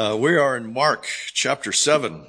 Uh, 0.00 0.16
we 0.16 0.34
are 0.34 0.56
in 0.56 0.72
Mark 0.72 1.06
chapter 1.34 1.72
7. 1.72 2.24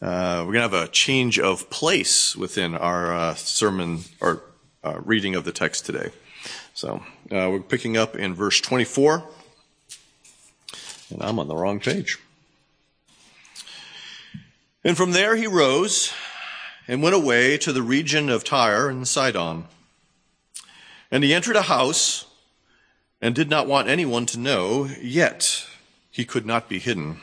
Uh, 0.00 0.44
we're 0.46 0.52
going 0.52 0.54
to 0.54 0.60
have 0.60 0.72
a 0.72 0.86
change 0.86 1.40
of 1.40 1.68
place 1.70 2.36
within 2.36 2.76
our 2.76 3.12
uh, 3.12 3.34
sermon 3.34 4.02
or 4.20 4.44
uh, 4.84 5.00
reading 5.04 5.34
of 5.34 5.44
the 5.44 5.50
text 5.50 5.86
today. 5.86 6.10
So 6.72 7.02
uh, 7.32 7.50
we're 7.50 7.58
picking 7.58 7.96
up 7.96 8.14
in 8.14 8.32
verse 8.32 8.60
24. 8.60 9.24
And 11.10 11.20
I'm 11.20 11.40
on 11.40 11.48
the 11.48 11.56
wrong 11.56 11.80
page. 11.80 12.16
And 14.84 14.96
from 14.96 15.10
there 15.10 15.34
he 15.34 15.48
rose 15.48 16.14
and 16.86 17.02
went 17.02 17.16
away 17.16 17.58
to 17.58 17.72
the 17.72 17.82
region 17.82 18.28
of 18.28 18.44
Tyre 18.44 18.88
and 18.88 19.08
Sidon. 19.08 19.64
And 21.10 21.24
he 21.24 21.34
entered 21.34 21.56
a 21.56 21.62
house 21.62 22.26
and 23.24 23.34
did 23.34 23.48
not 23.48 23.66
want 23.66 23.88
anyone 23.88 24.26
to 24.26 24.38
know, 24.38 24.84
yet 25.00 25.66
he 26.10 26.26
could 26.26 26.44
not 26.44 26.68
be 26.68 26.78
hidden. 26.78 27.16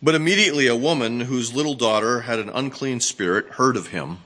But 0.00 0.14
immediately 0.14 0.66
a 0.68 0.74
woman 0.74 1.20
whose 1.20 1.54
little 1.54 1.74
daughter 1.74 2.22
had 2.22 2.38
an 2.38 2.48
unclean 2.48 3.00
spirit 3.00 3.46
heard 3.50 3.76
of 3.76 3.88
him 3.88 4.20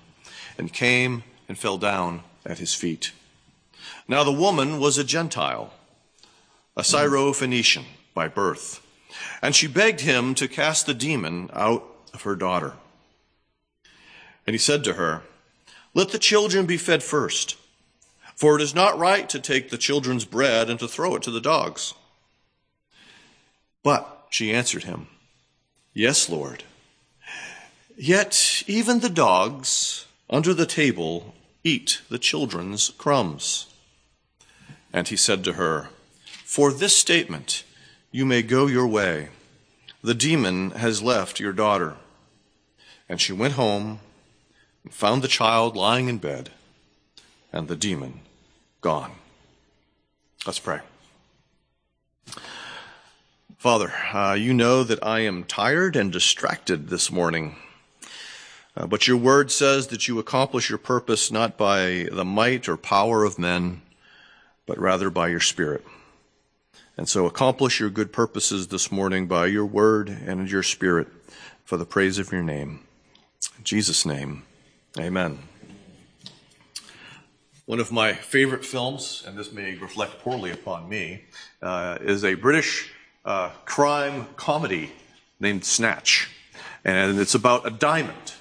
and 0.56 0.72
came 0.72 1.24
and 1.48 1.59
fell 1.59 1.76
down 1.76 2.22
at 2.46 2.60
his 2.60 2.72
feet. 2.72 3.10
Now 4.06 4.22
the 4.22 4.30
woman 4.30 4.78
was 4.78 4.96
a 4.96 5.02
Gentile, 5.02 5.72
a 6.76 6.82
Syrophoenician 6.82 7.86
by 8.14 8.28
birth, 8.28 8.80
and 9.42 9.56
she 9.56 9.66
begged 9.66 10.02
him 10.02 10.36
to 10.36 10.46
cast 10.46 10.86
the 10.86 10.95
demon 10.95 11.50
out 11.52 11.84
of 12.12 12.23
her 12.23 12.36
daughter. 12.36 12.74
And 14.46 14.54
he 14.54 14.59
said 14.59 14.84
to 14.84 14.92
her, 14.92 15.23
Let 15.95 16.10
the 16.10 16.18
children 16.20 16.64
be 16.64 16.76
fed 16.76 17.02
first 17.02 17.56
for 18.34 18.56
it 18.56 18.62
is 18.62 18.74
not 18.74 18.98
right 18.98 19.29
to 19.29 19.38
take 19.38 19.70
the 19.70 19.79
children's 19.79 20.24
bread 20.24 20.69
and 20.69 20.79
to 20.80 20.88
throw 20.88 21.15
it 21.16 21.23
to 21.23 21.30
the 21.30 21.41
dogs. 21.41 21.95
But 23.83 24.27
she 24.30 24.52
answered 24.52 24.84
him, 24.84 25.07
Yes, 25.93 26.29
Lord. 26.29 26.65
Yet 27.96 28.65
even 28.66 29.01
the 29.01 29.09
dogs 29.09 30.07
under 30.29 30.52
the 30.52 30.66
table 30.66 31.35
eat 31.63 32.01
the 32.09 32.18
children's 32.18 32.91
crumbs. 32.91 33.66
And 34.93 35.07
he 35.07 35.16
said 35.16 35.45
to 35.45 35.52
her, 35.52 35.91
For 36.45 36.73
this 36.73 36.96
statement 36.96 37.63
you 38.10 38.24
may 38.24 38.43
go 38.43 38.66
your 38.66 38.87
way. 38.87 39.29
The 40.02 40.15
demon 40.15 40.73
has 40.73 41.02
left 41.02 41.41
your 41.41 41.52
daughter. 41.52 41.96
And 43.09 43.21
she 43.21 43.32
went 43.32 43.54
home 43.54 44.01
and 44.82 44.93
found 44.93 45.23
the 45.23 45.29
child 45.29 45.76
lying 45.76 46.09
in 46.09 46.19
bed 46.19 46.51
and 47.55 47.69
the 47.69 47.77
demon 47.77 48.21
gone. 48.80 49.13
Let's 50.45 50.59
pray. 50.59 50.80
Father, 53.57 53.93
uh, 54.13 54.35
you 54.35 54.52
know 54.52 54.83
that 54.83 55.07
I 55.07 55.21
am 55.21 55.45
tired 55.45 55.95
and 55.95 56.13
distracted 56.13 56.88
this 56.88 57.13
morning. 57.13 57.55
Uh, 58.77 58.88
but 58.88 59.07
your 59.07 59.16
word 59.16 59.52
says 59.52 59.87
that 59.87 60.09
you 60.09 60.19
accomplish 60.19 60.69
your 60.69 60.79
purpose 60.79 61.30
not 61.30 61.57
by 61.57 62.09
the 62.10 62.25
might 62.25 62.69
or 62.69 62.77
power 62.77 63.23
of 63.23 63.38
men, 63.38 63.82
but 64.66 64.77
rather 64.77 65.09
by 65.09 65.28
your 65.28 65.41
spirit. 65.41 65.84
And 66.97 67.09
so 67.09 67.25
accomplish 67.25 67.78
your 67.78 67.91
good 67.91 68.12
purposes 68.12 68.69
this 68.69 68.91
morning 68.91 69.28
by 69.28 69.47
your 69.47 69.65
word 69.65 70.09
and 70.09 70.50
your 70.50 70.65
spirit 70.65 71.06
for 71.65 71.77
the 71.77 71.87
praise 71.87 72.19
of 72.19 72.32
your 72.32 72.43
name. 72.43 72.81
In 73.56 73.65
Jesus' 73.65 74.05
name, 74.05 74.43
amen. 74.99 75.38
One 77.66 77.81
of 77.81 77.91
my 77.91 78.12
favorite 78.12 78.62
films, 78.62 79.25
and 79.26 79.38
this 79.38 79.50
may 79.50 79.75
reflect 79.76 80.19
poorly 80.19 80.50
upon 80.50 80.87
me, 80.87 81.25
uh, 81.62 81.97
is 81.98 82.22
a 82.22 82.34
British 82.34 82.93
uh, 83.25 83.53
crime 83.65 84.26
comedy 84.37 84.93
named 85.41 85.65
Snatch. 85.65 86.28
And 86.84 87.19
it's 87.19 87.34
about 87.34 87.66
a 87.66 87.70
diamond 87.70 88.34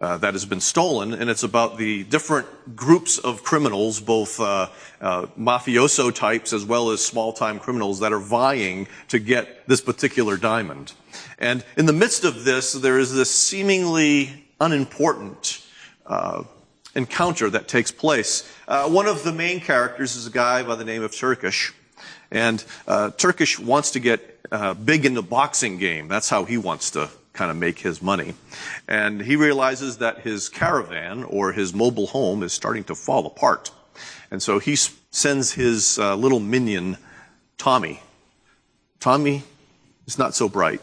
uh, 0.00 0.18
that 0.18 0.34
has 0.34 0.44
been 0.44 0.60
stolen, 0.60 1.12
and 1.12 1.28
it's 1.28 1.42
about 1.42 1.76
the 1.76 2.04
different 2.04 2.76
groups 2.76 3.18
of 3.18 3.42
criminals, 3.42 3.98
both 3.98 4.38
uh, 4.38 4.68
uh, 5.00 5.26
mafioso 5.36 6.14
types 6.14 6.52
as 6.52 6.64
well 6.64 6.90
as 6.90 7.04
small 7.04 7.32
time 7.32 7.58
criminals, 7.58 7.98
that 7.98 8.12
are 8.12 8.20
vying 8.20 8.86
to 9.08 9.18
get 9.18 9.66
this 9.66 9.80
particular 9.80 10.36
diamond. 10.36 10.92
And 11.40 11.64
in 11.76 11.86
the 11.86 11.92
midst 11.92 12.22
of 12.22 12.44
this, 12.44 12.74
there 12.74 13.00
is 13.00 13.12
this 13.12 13.34
seemingly 13.34 14.46
unimportant 14.60 15.66
uh, 16.06 16.44
encounter 16.94 17.50
that 17.50 17.68
takes 17.68 17.90
place. 17.90 18.50
Uh, 18.68 18.88
one 18.88 19.06
of 19.06 19.22
the 19.24 19.32
main 19.32 19.60
characters 19.60 20.16
is 20.16 20.26
a 20.26 20.30
guy 20.30 20.62
by 20.62 20.74
the 20.74 20.84
name 20.84 21.02
of 21.02 21.14
Turkish. 21.14 21.72
And 22.30 22.64
uh, 22.86 23.10
Turkish 23.10 23.58
wants 23.58 23.90
to 23.92 24.00
get 24.00 24.40
uh, 24.50 24.74
big 24.74 25.04
in 25.04 25.14
the 25.14 25.22
boxing 25.22 25.78
game. 25.78 26.08
That's 26.08 26.28
how 26.28 26.44
he 26.44 26.56
wants 26.58 26.90
to 26.92 27.08
kind 27.32 27.50
of 27.50 27.56
make 27.56 27.78
his 27.78 28.02
money. 28.02 28.34
And 28.88 29.20
he 29.20 29.36
realizes 29.36 29.98
that 29.98 30.20
his 30.20 30.48
caravan 30.48 31.24
or 31.24 31.52
his 31.52 31.74
mobile 31.74 32.06
home 32.06 32.42
is 32.42 32.52
starting 32.52 32.84
to 32.84 32.94
fall 32.94 33.26
apart. 33.26 33.70
And 34.30 34.42
so 34.42 34.58
he 34.58 34.76
sends 34.76 35.52
his 35.52 35.98
uh, 35.98 36.16
little 36.16 36.40
minion, 36.40 36.96
Tommy. 37.58 38.00
Tommy 39.00 39.44
is 40.06 40.18
not 40.18 40.34
so 40.34 40.48
bright. 40.48 40.80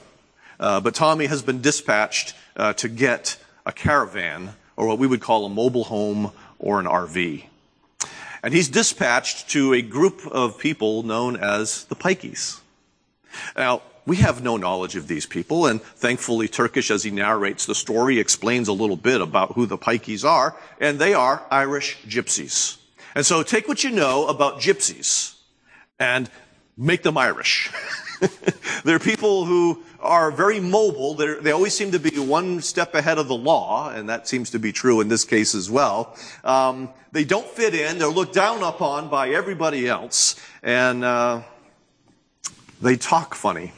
Uh, 0.59 0.79
but 0.79 0.93
Tommy 0.93 1.27
has 1.27 1.41
been 1.41 1.61
dispatched 1.61 2.33
uh, 2.55 2.73
to 2.73 2.89
get 2.89 3.37
a 3.65 3.71
caravan 3.71 4.51
or 4.79 4.87
what 4.87 4.97
we 4.97 5.05
would 5.05 5.19
call 5.19 5.45
a 5.45 5.49
mobile 5.49 5.83
home 5.83 6.31
or 6.57 6.79
an 6.79 6.85
RV. 6.85 7.43
And 8.41 8.53
he's 8.53 8.69
dispatched 8.69 9.49
to 9.49 9.73
a 9.73 9.81
group 9.81 10.25
of 10.25 10.57
people 10.57 11.03
known 11.03 11.35
as 11.35 11.83
the 11.85 11.95
Pikeys. 11.95 12.61
Now, 13.57 13.81
we 14.05 14.15
have 14.17 14.41
no 14.41 14.55
knowledge 14.55 14.95
of 14.95 15.09
these 15.09 15.25
people, 15.25 15.65
and 15.65 15.81
thankfully, 15.81 16.47
Turkish, 16.47 16.89
as 16.89 17.03
he 17.03 17.11
narrates 17.11 17.65
the 17.65 17.75
story, 17.75 18.19
explains 18.19 18.69
a 18.69 18.73
little 18.73 18.95
bit 18.95 19.19
about 19.19 19.51
who 19.51 19.65
the 19.65 19.77
Pikeys 19.77 20.23
are, 20.23 20.55
and 20.79 20.97
they 20.97 21.13
are 21.13 21.45
Irish 21.51 21.97
gypsies. 22.07 22.77
And 23.13 23.25
so 23.25 23.43
take 23.43 23.67
what 23.67 23.83
you 23.83 23.91
know 23.91 24.27
about 24.27 24.61
gypsies 24.61 25.35
and 25.99 26.29
make 26.77 27.03
them 27.03 27.17
Irish. 27.17 27.69
They're 28.85 28.97
people 28.97 29.43
who 29.43 29.83
are 30.01 30.31
very 30.31 30.59
mobile. 30.59 31.13
They're, 31.13 31.41
they 31.41 31.51
always 31.51 31.73
seem 31.73 31.91
to 31.91 31.99
be 31.99 32.17
one 32.19 32.61
step 32.61 32.95
ahead 32.95 33.17
of 33.17 33.27
the 33.27 33.35
law, 33.35 33.91
and 33.91 34.09
that 34.09 34.27
seems 34.27 34.49
to 34.51 34.59
be 34.59 34.71
true 34.71 35.01
in 35.01 35.07
this 35.07 35.25
case 35.25 35.55
as 35.55 35.69
well. 35.69 36.15
Um, 36.43 36.89
they 37.11 37.23
don't 37.23 37.47
fit 37.47 37.73
in. 37.73 37.97
They're 37.97 38.07
looked 38.07 38.33
down 38.33 38.63
upon 38.63 39.09
by 39.09 39.29
everybody 39.29 39.87
else, 39.87 40.35
and 40.63 41.03
uh, 41.03 41.41
they 42.81 42.95
talk 42.95 43.35
funny. 43.35 43.73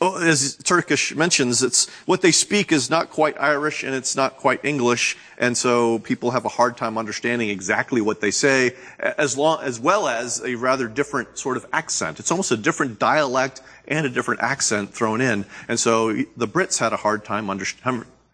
Oh, 0.00 0.18
as 0.18 0.56
Turkish 0.56 1.14
mentions, 1.14 1.62
it's 1.62 1.88
what 2.06 2.22
they 2.22 2.32
speak 2.32 2.72
is 2.72 2.90
not 2.90 3.10
quite 3.10 3.38
Irish 3.40 3.82
and 3.82 3.94
it's 3.94 4.16
not 4.16 4.36
quite 4.36 4.64
English, 4.64 5.16
and 5.38 5.56
so 5.56 5.98
people 6.00 6.30
have 6.30 6.44
a 6.44 6.48
hard 6.48 6.76
time 6.76 6.98
understanding 6.98 7.48
exactly 7.48 8.00
what 8.00 8.20
they 8.20 8.30
say, 8.30 8.74
as 8.98 9.36
long 9.36 9.62
as 9.62 9.80
well 9.80 10.08
as 10.08 10.42
a 10.44 10.54
rather 10.54 10.88
different 10.88 11.38
sort 11.38 11.56
of 11.56 11.66
accent. 11.72 12.20
It's 12.20 12.30
almost 12.30 12.50
a 12.50 12.56
different 12.56 12.98
dialect 12.98 13.62
and 13.88 14.06
a 14.06 14.10
different 14.10 14.40
accent 14.40 14.92
thrown 14.92 15.20
in, 15.20 15.44
and 15.68 15.78
so 15.78 16.12
the 16.12 16.48
Brits 16.48 16.78
had 16.78 16.92
a 16.92 16.96
hard 16.96 17.24
time 17.24 17.48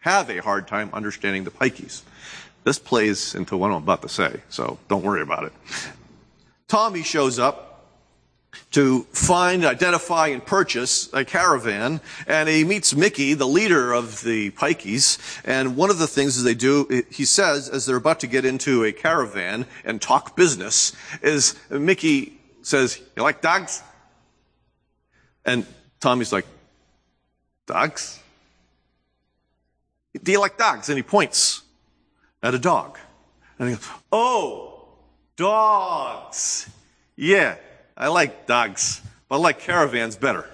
have 0.00 0.30
a 0.30 0.38
hard 0.38 0.66
time 0.66 0.90
understanding 0.92 1.44
the 1.44 1.50
Pikeys. 1.50 2.02
This 2.64 2.78
plays 2.78 3.34
into 3.34 3.56
what 3.56 3.70
I'm 3.70 3.82
about 3.82 4.02
to 4.02 4.08
say, 4.08 4.40
so 4.48 4.78
don't 4.88 5.04
worry 5.04 5.22
about 5.22 5.44
it. 5.44 5.52
Tommy 6.68 7.02
shows 7.02 7.38
up 7.38 7.71
to 8.72 9.02
find, 9.12 9.64
identify, 9.64 10.28
and 10.28 10.44
purchase 10.44 11.12
a 11.12 11.24
caravan. 11.24 12.00
And 12.26 12.48
he 12.48 12.64
meets 12.64 12.94
Mickey, 12.94 13.34
the 13.34 13.46
leader 13.46 13.92
of 13.92 14.22
the 14.22 14.50
Pikeys. 14.52 15.18
And 15.44 15.76
one 15.76 15.90
of 15.90 15.98
the 15.98 16.06
things 16.06 16.42
they 16.42 16.54
do, 16.54 17.04
he 17.10 17.24
says, 17.24 17.68
as 17.68 17.86
they're 17.86 17.96
about 17.96 18.20
to 18.20 18.26
get 18.26 18.44
into 18.44 18.84
a 18.84 18.92
caravan 18.92 19.66
and 19.84 20.00
talk 20.00 20.36
business, 20.36 20.94
is 21.22 21.54
Mickey 21.70 22.38
says, 22.62 23.00
You 23.16 23.22
like 23.22 23.40
dogs? 23.40 23.82
And 25.44 25.66
Tommy's 26.00 26.32
like, 26.32 26.46
Dogs? 27.66 28.18
Do 30.22 30.32
you 30.32 30.40
like 30.40 30.58
dogs? 30.58 30.88
And 30.88 30.96
he 30.96 31.02
points 31.02 31.62
at 32.42 32.54
a 32.54 32.58
dog. 32.58 32.98
And 33.58 33.68
he 33.68 33.74
goes, 33.76 33.88
Oh, 34.10 34.88
dogs. 35.36 36.68
Yeah, 37.16 37.56
I 37.96 38.08
like 38.08 38.46
dogs, 38.46 39.00
but 39.28 39.36
I 39.36 39.38
like 39.38 39.60
caravans 39.60 40.16
better. 40.16 40.48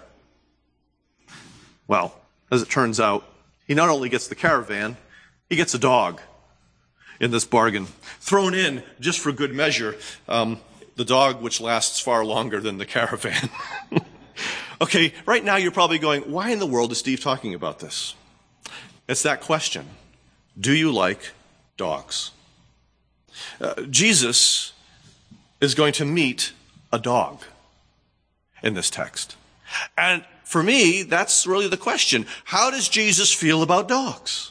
Well, 1.86 2.14
as 2.50 2.62
it 2.62 2.68
turns 2.68 3.00
out, 3.00 3.24
he 3.66 3.74
not 3.74 3.88
only 3.88 4.08
gets 4.08 4.28
the 4.28 4.34
caravan, 4.34 4.96
he 5.48 5.56
gets 5.56 5.74
a 5.74 5.78
dog 5.78 6.20
in 7.20 7.30
this 7.30 7.44
bargain. 7.44 7.86
Thrown 8.20 8.54
in, 8.54 8.82
just 9.00 9.20
for 9.20 9.32
good 9.32 9.54
measure, 9.54 9.96
um, 10.28 10.60
the 10.96 11.04
dog 11.04 11.42
which 11.42 11.60
lasts 11.60 12.00
far 12.00 12.24
longer 12.24 12.60
than 12.60 12.78
the 12.78 12.86
caravan. 12.86 13.50
okay, 14.80 15.12
right 15.26 15.44
now 15.44 15.56
you're 15.56 15.72
probably 15.72 15.98
going, 15.98 16.22
why 16.22 16.50
in 16.50 16.58
the 16.58 16.66
world 16.66 16.92
is 16.92 16.98
Steve 16.98 17.20
talking 17.20 17.54
about 17.54 17.78
this? 17.78 18.14
It's 19.08 19.22
that 19.22 19.40
question. 19.40 19.86
Do 20.58 20.72
you 20.72 20.92
like 20.92 21.30
dogs? 21.76 22.32
Uh, 23.60 23.82
Jesus 23.82 24.72
is 25.60 25.74
going 25.74 25.92
to 25.94 26.04
meet 26.04 26.52
a 26.92 26.98
dog. 26.98 27.44
in 28.62 28.74
this 28.74 28.90
text. 28.90 29.36
And 29.96 30.24
for 30.44 30.62
me, 30.62 31.02
that's 31.02 31.46
really 31.46 31.68
the 31.68 31.76
question. 31.76 32.26
How 32.44 32.70
does 32.70 32.88
Jesus 32.88 33.32
feel 33.32 33.62
about 33.62 33.86
dogs? 33.86 34.50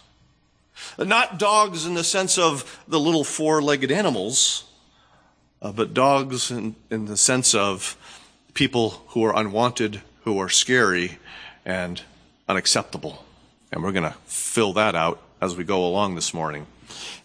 Not 0.98 1.38
dogs 1.38 1.86
in 1.86 1.94
the 1.94 2.04
sense 2.04 2.38
of 2.38 2.84
the 2.88 3.00
little 3.00 3.24
four 3.24 3.62
legged 3.62 3.92
animals, 3.92 4.64
uh, 5.62 5.72
but 5.72 5.94
dogs 5.94 6.52
in, 6.52 6.76
in 6.90 7.06
the 7.06 7.18
sense 7.18 7.54
of 7.54 7.98
people 8.54 9.04
who 9.10 9.24
are 9.24 9.36
unwanted, 9.36 10.02
who 10.24 10.40
are 10.40 10.50
scary, 10.50 11.18
and 11.66 12.02
unacceptable. 12.48 13.26
And 13.72 13.84
we're 13.84 13.92
going 13.92 14.10
to 14.10 14.16
fill 14.26 14.74
that 14.74 14.96
out 14.96 15.22
as 15.42 15.56
we 15.56 15.64
go 15.64 15.86
along 15.86 16.16
this 16.16 16.34
morning. 16.34 16.66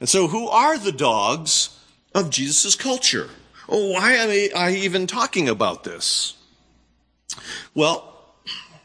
And 0.01 0.09
so, 0.09 0.27
who 0.27 0.49
are 0.49 0.77
the 0.77 0.93
dogs 0.93 1.79
of 2.15 2.31
Jesus' 2.31 2.75
culture? 2.75 3.31
Oh, 3.69 3.93
why 3.93 4.13
am 4.13 4.51
I 4.57 4.75
even 4.75 5.07
talking 5.07 5.49
about 5.49 5.85
this? 5.85 6.35
Well, 7.75 8.09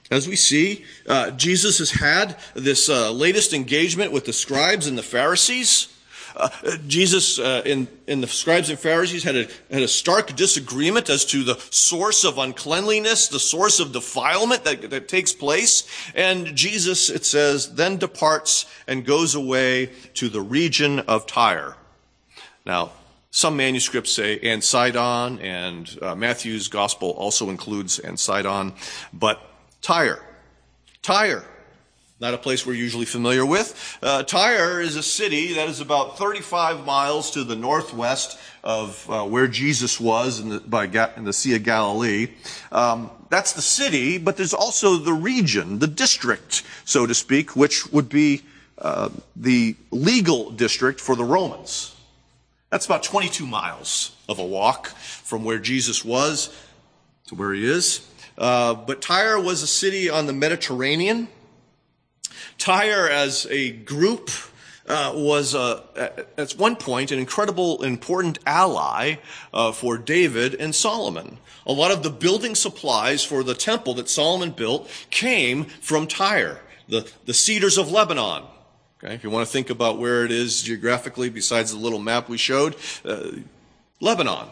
as 0.09 0.27
we 0.27 0.35
see, 0.35 0.85
uh, 1.07 1.31
Jesus 1.31 1.79
has 1.79 1.91
had 1.91 2.37
this 2.53 2.87
uh, 2.87 3.11
latest 3.11 3.53
engagement 3.53 4.11
with 4.11 4.25
the 4.25 4.33
scribes 4.33 4.87
and 4.87 4.97
the 4.97 5.03
Pharisees. 5.03 5.93
Uh, 6.35 6.49
Jesus 6.87 7.39
uh, 7.39 7.63
in, 7.65 7.87
in 8.05 8.21
the 8.21 8.27
scribes 8.27 8.69
and 8.69 8.77
Pharisees 8.77 9.23
had 9.23 9.35
a, 9.35 9.47
had 9.71 9.81
a 9.81 9.87
stark 9.87 10.35
disagreement 10.35 11.09
as 11.09 11.25
to 11.25 11.43
the 11.43 11.55
source 11.71 12.23
of 12.23 12.37
uncleanliness, 12.37 13.27
the 13.27 13.39
source 13.39 13.79
of 13.79 13.91
defilement 13.91 14.63
that, 14.63 14.89
that 14.91 15.07
takes 15.07 15.33
place. 15.33 15.87
And 16.13 16.55
Jesus, 16.55 17.09
it 17.09 17.25
says, 17.25 17.73
then 17.73 17.97
departs 17.97 18.65
and 18.87 19.03
goes 19.03 19.33
away 19.33 19.87
to 20.13 20.29
the 20.29 20.41
region 20.41 20.99
of 20.99 21.25
Tyre. 21.25 21.75
Now, 22.65 22.91
some 23.37 23.55
manuscripts 23.55 24.13
say 24.13 24.39
and 24.39 24.63
Sidon, 24.63 25.39
and 25.41 25.99
uh, 26.01 26.15
Matthew's 26.15 26.69
gospel 26.69 27.11
also 27.11 27.51
includes 27.51 27.99
and 27.99 28.19
Sidon, 28.19 28.73
but 29.13 29.39
Tyre. 29.79 30.19
Tyre. 31.03 31.45
Not 32.19 32.33
a 32.33 32.39
place 32.39 32.65
we're 32.65 32.73
usually 32.73 33.05
familiar 33.05 33.45
with. 33.45 33.99
Uh, 34.01 34.23
Tyre 34.23 34.81
is 34.81 34.95
a 34.95 35.03
city 35.03 35.53
that 35.53 35.69
is 35.69 35.81
about 35.81 36.17
35 36.17 36.83
miles 36.83 37.29
to 37.29 37.43
the 37.43 37.55
northwest 37.55 38.39
of 38.63 39.07
uh, 39.07 39.23
where 39.23 39.47
Jesus 39.47 39.99
was 39.99 40.39
in 40.39 40.49
the, 40.49 40.59
by 40.61 40.87
Ga- 40.87 41.11
in 41.15 41.23
the 41.23 41.31
Sea 41.31 41.57
of 41.57 41.63
Galilee. 41.63 42.29
Um, 42.71 43.11
that's 43.29 43.53
the 43.53 43.61
city, 43.61 44.17
but 44.17 44.35
there's 44.37 44.55
also 44.55 44.95
the 44.95 45.13
region, 45.13 45.77
the 45.77 45.85
district, 45.85 46.63
so 46.85 47.05
to 47.05 47.13
speak, 47.13 47.55
which 47.55 47.85
would 47.91 48.09
be 48.09 48.41
uh, 48.79 49.09
the 49.35 49.75
legal 49.91 50.49
district 50.49 50.99
for 50.99 51.15
the 51.15 51.23
Romans. 51.23 51.93
That's 52.69 52.85
about 52.85 53.03
22 53.03 53.45
miles 53.45 54.15
of 54.27 54.39
a 54.39 54.45
walk 54.45 54.87
from 54.87 55.43
where 55.43 55.59
Jesus 55.59 56.03
was 56.03 56.53
to 57.27 57.35
where 57.35 57.53
he 57.53 57.65
is. 57.65 58.05
Uh, 58.37 58.73
but 58.73 59.01
Tyre 59.01 59.39
was 59.39 59.63
a 59.63 59.67
city 59.67 60.09
on 60.09 60.25
the 60.27 60.33
Mediterranean. 60.33 61.27
Tyre, 62.57 63.09
as 63.09 63.47
a 63.49 63.71
group, 63.71 64.29
uh, 64.87 65.11
was 65.15 65.55
uh, 65.55 65.81
at 66.37 66.51
one 66.53 66.75
point 66.75 67.11
an 67.11 67.19
incredible, 67.19 67.83
important 67.83 68.39
ally 68.45 69.15
uh, 69.53 69.71
for 69.71 69.97
David 69.97 70.55
and 70.55 70.73
Solomon. 70.73 71.37
A 71.65 71.73
lot 71.73 71.91
of 71.91 72.03
the 72.03 72.09
building 72.09 72.55
supplies 72.55 73.23
for 73.23 73.43
the 73.43 73.53
temple 73.53 73.93
that 73.95 74.09
Solomon 74.09 74.51
built 74.51 74.89
came 75.09 75.65
from 75.65 76.07
Tyre, 76.07 76.61
the, 76.87 77.09
the 77.25 77.33
cedars 77.33 77.77
of 77.77 77.91
Lebanon. 77.91 78.43
Okay, 79.03 79.13
if 79.13 79.23
you 79.23 79.29
want 79.29 79.45
to 79.45 79.51
think 79.51 79.69
about 79.69 79.99
where 79.99 80.25
it 80.25 80.31
is 80.31 80.63
geographically, 80.63 81.29
besides 81.29 81.71
the 81.71 81.77
little 81.77 81.99
map 81.99 82.27
we 82.27 82.37
showed, 82.37 82.75
uh, 83.05 83.29
Lebanon. 84.01 84.47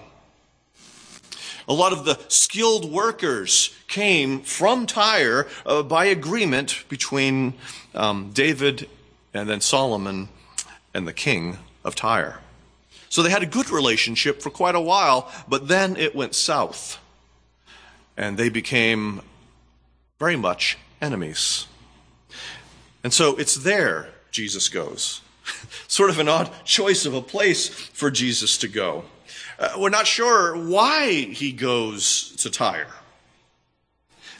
A 1.68 1.74
lot 1.74 1.92
of 1.92 2.06
the 2.06 2.20
skilled 2.28 2.92
workers 2.92 3.74
came 3.88 4.42
from 4.42 4.86
Tyre 4.86 5.48
uh, 5.66 5.82
by 5.82 6.06
agreement 6.06 6.86
between 6.90 7.56
um, 7.96 8.30
David 8.36 8.88
and 9.34 9.50
then 9.50 9.62
Solomon 9.62 10.30
and 10.94 11.08
the 11.08 11.14
king 11.14 11.58
of 11.84 11.96
Tyre. 11.96 12.40
So 13.10 13.24
they 13.24 13.32
had 13.32 13.42
a 13.42 13.48
good 13.48 13.72
relationship 13.72 14.44
for 14.44 14.52
quite 14.52 14.76
a 14.76 14.82
while, 14.82 15.32
but 15.48 15.68
then 15.68 15.98
it 15.98 16.16
went 16.16 16.36
south. 16.36 17.00
And 18.16 18.38
they 18.38 18.50
became 18.50 19.24
very 20.20 20.36
much 20.36 20.78
enemies. 21.02 21.66
And 23.04 23.12
so 23.12 23.36
it's 23.38 23.56
there 23.56 24.10
Jesus 24.36 24.68
goes. 24.68 25.22
sort 25.88 26.10
of 26.10 26.20
an 26.20 26.28
odd 26.28 26.52
choice 26.66 27.06
of 27.06 27.14
a 27.14 27.22
place 27.22 27.70
for 27.70 28.12
Jesus 28.12 28.58
to 28.58 28.68
go. 28.68 29.06
Uh, 29.58 29.76
we're 29.78 29.90
not 29.90 30.06
sure 30.06 30.58
why 30.58 31.10
he 31.12 31.54
goes 31.54 32.36
to 32.38 32.50
Tyre. 32.50 32.88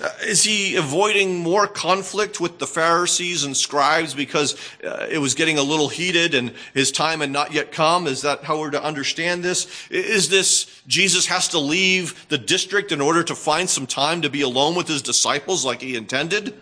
Uh, 0.04 0.10
is 0.24 0.44
he 0.44 0.76
avoiding 0.76 1.38
more 1.38 1.66
conflict 1.66 2.42
with 2.42 2.60
the 2.60 2.68
Pharisees 2.68 3.46
and 3.46 3.56
scribes 3.56 4.14
because 4.14 4.58
uh, 4.84 5.08
it 5.10 5.20
was 5.20 5.34
getting 5.34 5.58
a 5.58 5.64
little 5.64 5.88
heated 5.88 6.34
and 6.34 6.52
his 6.74 6.92
time 6.92 7.22
had 7.22 7.32
not 7.32 7.54
yet 7.54 7.72
come? 7.72 8.06
Is 8.06 8.24
that 8.24 8.44
how 8.44 8.60
we're 8.60 8.72
to 8.72 8.84
understand 8.84 9.42
this? 9.42 9.90
Is 9.90 10.28
this 10.28 10.82
Jesus 10.88 11.28
has 11.28 11.48
to 11.50 11.60
leave 11.60 12.28
the 12.28 12.38
district 12.38 12.92
in 12.92 13.00
order 13.00 13.24
to 13.24 13.36
find 13.36 13.70
some 13.70 13.88
time 13.88 14.22
to 14.24 14.30
be 14.30 14.42
alone 14.42 14.76
with 14.76 14.90
his 14.90 15.02
disciples 15.02 15.64
like 15.64 15.82
he 15.82 15.96
intended? 15.96 16.62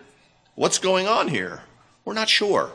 What's 0.54 0.78
going 0.78 1.08
on 1.08 1.30
here? 1.30 1.64
We're 2.06 2.14
not 2.14 2.30
sure. 2.30 2.72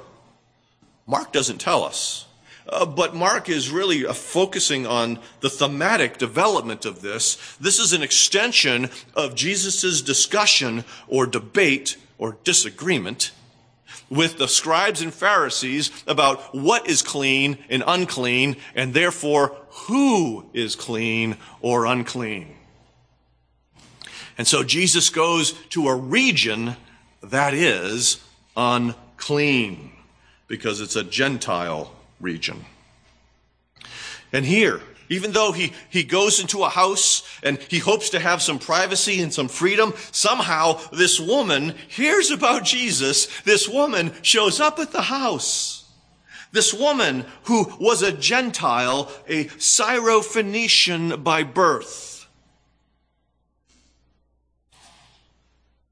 Mark 1.09 1.33
doesn't 1.33 1.59
tell 1.59 1.85
us. 1.85 2.27
Uh, 2.69 2.85
but 2.85 3.15
Mark 3.15 3.49
is 3.49 3.71
really 3.71 4.05
uh, 4.05 4.13
focusing 4.13 4.87
on 4.87 5.19
the 5.41 5.49
thematic 5.49 6.19
development 6.19 6.85
of 6.85 7.01
this. 7.01 7.57
This 7.59 7.79
is 7.79 7.95
an 7.95 8.03
extension 8.03 8.91
of 9.15 9.35
Jesus' 9.35 10.03
discussion 10.03 10.85
or 11.09 11.27
debate 11.27 11.97
or 12.19 12.37
disagreement 12.45 13.33
with 14.11 14.37
the 14.37 14.49
scribes 14.49 15.01
and 15.01 15.15
Pharisees 15.15 15.91
about 16.07 16.55
what 16.55 16.87
is 16.87 17.01
clean 17.01 17.57
and 17.71 17.83
unclean, 17.87 18.57
and 18.75 18.93
therefore 18.93 19.57
who 19.87 20.45
is 20.53 20.77
clean 20.77 21.39
or 21.63 21.87
unclean. 21.87 22.55
And 24.37 24.47
so 24.47 24.63
Jesus 24.63 25.09
goes 25.09 25.53
to 25.71 25.89
a 25.89 25.97
region 25.97 26.77
that 27.23 27.55
is 27.55 28.23
unclean 28.57 29.93
because 30.49 30.81
it's 30.81 30.97
a 30.97 31.05
Gentile 31.05 31.95
region. 32.21 32.65
And 34.33 34.45
here, 34.45 34.81
even 35.09 35.33
though 35.33 35.53
he, 35.53 35.73
he 35.89 36.03
goes 36.03 36.41
into 36.41 36.65
a 36.65 36.69
house 36.69 37.23
and 37.43 37.59
he 37.59 37.79
hopes 37.79 38.11
to 38.11 38.19
have 38.19 38.43
some 38.43 38.59
privacy 38.59 39.21
and 39.21 39.33
some 39.33 39.49
freedom, 39.49 39.95
somehow 40.13 40.81
this 40.91 41.19
woman 41.21 41.75
hears 41.89 42.31
about 42.31 42.65
Jesus. 42.65 43.27
This 43.43 43.69
woman 43.69 44.13
shows 44.23 44.61
up 44.61 44.79
at 44.79 44.93
the 44.93 45.03
house. 45.03 45.85
This 46.53 46.73
woman 46.73 47.27
who 47.45 47.73
was 47.79 48.03
a 48.03 48.13
Gentile, 48.13 49.11
a 49.29 49.45
Syrophoenician 49.45 51.23
by 51.23 51.43
birth. 51.43 52.27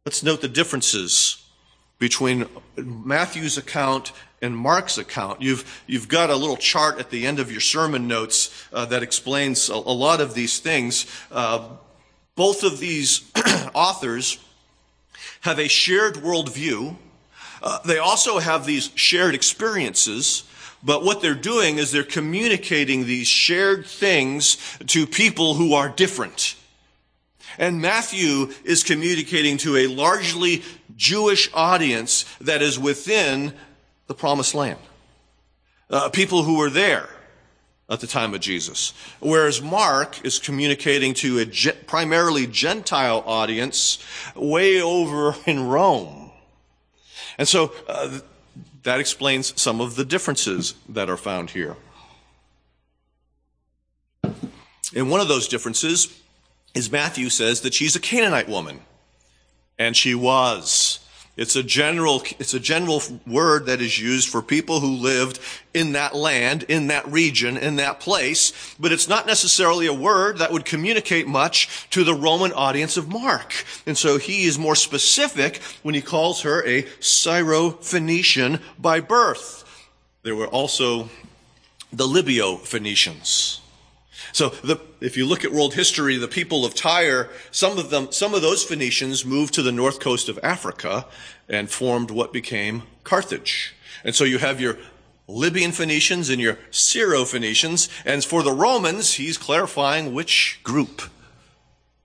Let's 0.05 0.23
note 0.23 0.41
the 0.41 0.49
differences 0.49 1.43
between 1.99 2.47
Matthew's 2.77 3.59
account 3.59 4.13
and 4.47 4.57
Mark's 4.57 4.97
account. 4.97 5.43
You've, 5.43 5.83
you've 5.87 6.09
got 6.09 6.31
a 6.31 6.37
little 6.37 6.57
chart 6.57 6.99
at 6.99 7.11
the 7.11 7.27
end 7.27 7.39
of 7.39 7.51
your 7.51 7.61
sermon 7.61 8.09
notes 8.09 8.67
uh, 8.73 8.87
that 8.87 9.03
explains 9.03 9.69
a, 9.69 9.75
a, 9.75 9.75
lot 9.75 10.23
of 10.23 10.33
these 10.33 10.59
things. 10.61 11.05
Uh, 11.31 11.69
both 12.37 12.63
of 12.63 12.79
these 12.79 13.31
authors 13.75 14.39
have 15.43 15.59
a 15.59 15.69
shared 15.69 16.15
worldview. 16.15 16.97
Uh, 17.63 17.79
they 17.85 17.99
also 17.99 18.39
have 18.39 18.65
these 18.65 18.91
shared 18.95 19.35
experiences. 19.35 20.45
But 20.83 21.05
what 21.05 21.21
they're 21.21 21.35
doing 21.35 21.79
is 21.79 21.91
they're 21.91 22.05
communicating 22.05 23.05
these 23.05 23.27
shared 23.27 23.87
things 23.87 24.57
to 24.87 25.07
people 25.07 25.55
who 25.55 25.75
are 25.75 25.89
different. 25.89 26.55
And 27.59 27.81
Matthew 27.81 28.53
is 28.65 28.85
communicating 28.85 29.57
to 29.59 29.77
a 29.77 29.87
largely 29.87 30.63
Jewish 30.97 31.51
audience 31.55 32.25
that 32.41 32.63
is 32.63 32.79
within 32.79 33.55
the 34.07 34.15
promised 34.15 34.55
land. 34.55 34.79
Uh, 35.89 36.09
people 36.09 36.43
who 36.43 36.59
were 36.59 36.71
there 36.71 37.09
at 37.89 38.01
the 38.01 38.07
time 38.07 38.35
of 38.35 38.41
Jesus. 38.41 38.93
Whereas 39.21 39.63
Mark 39.63 40.25
is 40.25 40.39
communicating 40.39 41.15
to 41.15 41.39
a 41.39 41.45
ge- 41.45 41.87
primarily 41.87 42.47
Gentile 42.47 43.23
audience 43.27 43.99
way 44.35 44.83
over 44.83 45.37
in 45.47 45.67
Rome. 45.67 46.31
And 47.39 47.47
so 47.47 47.73
uh, 47.87 48.19
that 48.83 48.99
explains 48.99 49.61
some 49.61 49.81
of 49.81 49.97
the 49.97 50.05
differences 50.05 50.75
that 50.89 51.09
are 51.09 51.17
found 51.17 51.51
here. 51.51 51.77
And 54.95 55.11
one 55.11 55.21
of 55.21 55.29
those 55.29 55.49
differences 55.49 56.21
is 56.75 56.91
Matthew 56.91 57.29
says 57.29 57.61
that 57.63 57.75
she's 57.75 57.97
a 57.97 58.01
Canaanite 58.01 58.49
woman. 58.49 58.81
And 59.79 59.95
she 59.95 60.15
was. 60.15 61.06
It's 61.37 61.55
a 61.55 61.63
general, 61.63 62.23
it's 62.39 62.55
a 62.55 62.61
general 62.61 63.03
word 63.27 63.67
that 63.67 63.83
is 63.83 64.01
used 64.01 64.31
for 64.31 64.41
people 64.41 64.81
who 64.81 64.95
lived 64.95 65.39
in 65.75 65.93
that 65.93 66.15
land, 66.15 66.63
in 66.63 66.87
that 66.87 67.07
region, 67.07 67.59
in 67.59 67.77
that 67.77 68.01
place, 68.01 68.75
but 68.81 68.91
it's 68.91 69.07
not 69.07 69.27
necessarily 69.27 69.87
a 69.87 69.93
word 69.93 70.39
that 70.39 70.51
would 70.51 70.65
communicate 70.65 71.27
much 71.27 71.91
to 71.91 72.05
the 72.05 72.15
Roman 72.15 72.53
audience 72.55 72.97
of 72.97 73.11
Mark. 73.11 73.67
And 73.85 73.99
so 73.99 74.17
he 74.17 74.45
is 74.45 74.59
more 74.59 74.75
specific 74.75 75.61
when 75.83 75.95
he 75.95 76.01
calls 76.01 76.41
her 76.41 76.67
a 76.67 76.87
Syro-Phoenician 77.01 78.61
by 78.79 79.01
birth. 79.01 79.65
There 80.23 80.37
were 80.37 80.49
also 80.49 81.11
the 81.93 82.07
Libyo-Phoenicians. 82.07 83.61
So 84.37 84.51
the, 84.51 84.79
if 85.01 85.17
you 85.17 85.25
look 85.25 85.47
at 85.47 85.53
world 85.53 85.73
history, 85.73 86.19
the 86.19 86.29
people 86.29 86.67
of 86.67 86.75
Tyre, 86.75 87.31
some 87.51 87.79
of 87.79 87.89
them, 87.89 88.13
some 88.13 88.35
of 88.35 88.43
those 88.43 88.63
Phoenicians 88.63 89.25
moved 89.25 89.55
to 89.55 89.63
the 89.63 89.73
north 89.73 89.99
coast 89.99 90.29
of 90.29 90.39
Africa 90.43 91.07
and 91.49 91.71
formed 91.71 92.11
what 92.11 92.35
became 92.35 92.83
Carthage. 93.03 93.75
And 94.05 94.15
so 94.15 94.25
you 94.25 94.37
have 94.37 94.61
your 94.61 94.77
Libyan 95.27 95.73
Phoenicians 95.73 96.29
and 96.29 96.39
your 96.39 96.59
Syro-Phoenicians. 96.71 97.89
And 98.05 98.23
for 98.23 98.43
the 98.43 98.53
Romans, 98.53 99.15
he's 99.15 99.39
clarifying 99.39 100.13
which 100.13 100.61
group 100.63 101.01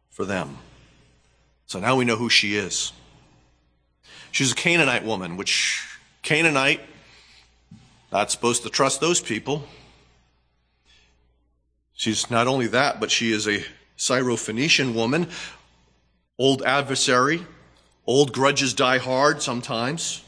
for 0.09 0.23
them. 0.23 0.59
So 1.65 1.81
now 1.81 1.97
we 1.97 2.05
know 2.05 2.15
who 2.15 2.29
she 2.29 2.55
is. 2.55 2.93
She's 4.31 4.53
a 4.53 4.55
Canaanite 4.55 5.03
woman, 5.03 5.35
which 5.35 5.85
Canaanite, 6.21 6.79
not 8.09 8.31
supposed 8.31 8.63
to 8.63 8.69
trust 8.69 9.01
those 9.01 9.19
people. 9.19 9.67
She's 12.01 12.31
not 12.31 12.47
only 12.47 12.65
that, 12.65 12.99
but 12.99 13.11
she 13.11 13.31
is 13.31 13.47
a 13.47 13.63
Syrophoenician 13.95 14.95
woman, 14.95 15.27
old 16.39 16.63
adversary, 16.63 17.45
old 18.07 18.33
grudges 18.33 18.73
die 18.73 18.97
hard 18.97 19.43
sometimes. 19.43 20.23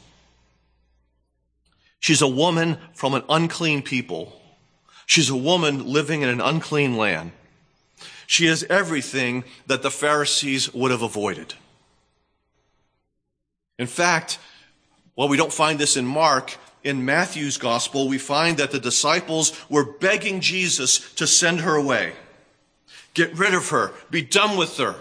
She's 1.98 2.22
a 2.22 2.28
woman 2.28 2.78
from 2.92 3.14
an 3.14 3.24
unclean 3.28 3.82
people. 3.82 4.40
She's 5.06 5.30
a 5.30 5.36
woman 5.36 5.84
living 5.84 6.22
in 6.22 6.28
an 6.28 6.40
unclean 6.40 6.96
land. 6.96 7.32
She 8.28 8.46
is 8.46 8.62
everything 8.70 9.42
that 9.66 9.82
the 9.82 9.90
Pharisees 9.90 10.72
would 10.74 10.92
have 10.92 11.02
avoided. 11.02 11.54
In 13.80 13.88
fact, 13.88 14.38
while 15.16 15.26
we 15.26 15.36
don't 15.36 15.52
find 15.52 15.80
this 15.80 15.96
in 15.96 16.06
Mark, 16.06 16.56
in 16.84 17.06
Matthew's 17.06 17.56
gospel, 17.56 18.06
we 18.06 18.18
find 18.18 18.58
that 18.58 18.70
the 18.70 18.78
disciples 18.78 19.58
were 19.70 19.84
begging 19.84 20.40
Jesus 20.40 21.12
to 21.14 21.26
send 21.26 21.60
her 21.60 21.74
away. 21.74 22.12
Get 23.14 23.36
rid 23.36 23.54
of 23.54 23.70
her. 23.70 23.92
Be 24.10 24.22
done 24.22 24.58
with 24.58 24.76
her. 24.76 24.94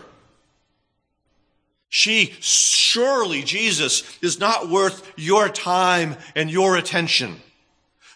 She, 1.89 2.33
surely, 2.39 3.43
Jesus, 3.43 4.17
is 4.21 4.39
not 4.39 4.69
worth 4.69 5.11
your 5.15 5.49
time 5.49 6.15
and 6.35 6.49
your 6.49 6.77
attention. 6.77 7.41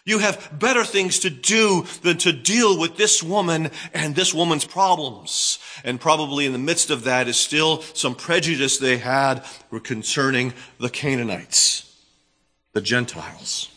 You 0.04 0.18
have 0.20 0.58
better 0.58 0.84
things 0.84 1.18
to 1.20 1.30
do 1.30 1.84
than 2.02 2.16
to 2.18 2.32
deal 2.32 2.78
with 2.78 2.96
this 2.96 3.22
woman 3.22 3.70
and 3.92 4.16
this 4.16 4.32
woman's 4.32 4.64
problems. 4.64 5.58
And 5.84 6.00
probably 6.00 6.46
in 6.46 6.52
the 6.52 6.58
midst 6.58 6.90
of 6.90 7.04
that 7.04 7.28
is 7.28 7.36
still 7.36 7.82
some 7.82 8.14
prejudice 8.14 8.78
they 8.78 8.96
had 8.96 9.44
concerning 9.84 10.54
the 10.80 10.88
Canaanites 10.88 11.87
the 12.78 12.84
Gentiles. 12.84 13.68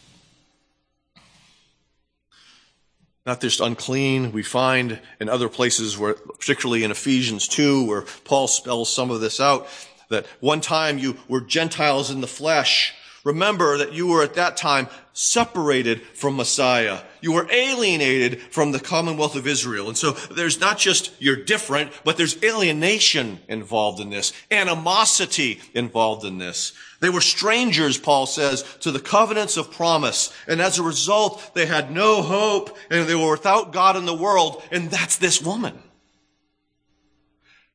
Not 3.26 3.42
just 3.42 3.60
unclean, 3.60 4.32
we 4.32 4.44
find 4.44 5.00
in 5.20 5.28
other 5.28 5.50
places 5.50 5.98
where, 5.98 6.14
particularly 6.14 6.84
in 6.84 6.92
Ephesians 6.92 7.48
2, 7.48 7.88
where 7.88 8.04
Paul 8.26 8.48
spells 8.48 8.94
some 8.94 9.10
of 9.10 9.20
this 9.20 9.40
out, 9.40 9.68
that 10.10 10.28
one 10.40 10.62
time 10.62 11.00
you 11.00 11.18
were 11.28 11.42
Gentiles 11.42 12.12
in 12.12 12.22
the 12.22 12.28
flesh, 12.28 12.94
Remember 13.24 13.78
that 13.78 13.94
you 13.94 14.08
were 14.08 14.24
at 14.24 14.34
that 14.36 14.58
time 14.58 14.88
separated 15.14 16.02
from 16.02 16.36
Messiah. 16.36 17.02
You 17.22 17.34
were 17.34 17.48
alienated 17.52 18.42
from 18.42 18.72
the 18.72 18.80
commonwealth 18.80 19.36
of 19.36 19.48
Israel. 19.48 19.88
And 19.88 19.98
so 19.98 20.12
there's 20.12 20.60
not 20.60 20.80
just 20.80 21.12
you're 21.20 21.36
different, 21.36 21.92
but 22.04 22.18
there's 22.18 22.44
alienation 22.44 23.40
involved 23.48 24.00
in 24.00 24.10
this, 24.10 24.34
animosity 24.50 25.62
involved 25.74 26.26
in 26.26 26.40
this. 26.40 26.74
They 27.00 27.10
were 27.10 27.22
strangers, 27.22 27.98
Paul 27.98 28.26
says, 28.26 28.64
to 28.82 28.92
the 28.92 29.00
covenants 29.00 29.58
of 29.58 29.72
promise. 29.72 30.34
And 30.48 30.62
as 30.62 30.80
a 30.80 30.84
result, 30.84 31.54
they 31.54 31.66
had 31.66 31.92
no 31.92 32.22
hope 32.22 32.76
and 32.90 33.08
they 33.08 33.16
were 33.16 33.32
without 33.32 33.72
God 33.72 33.96
in 33.96 34.06
the 34.06 34.14
world. 34.14 34.64
And 34.72 34.90
that's 34.90 35.18
this 35.18 35.42
woman. 35.42 35.82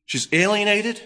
She's 0.05 0.27
alienated 0.31 1.01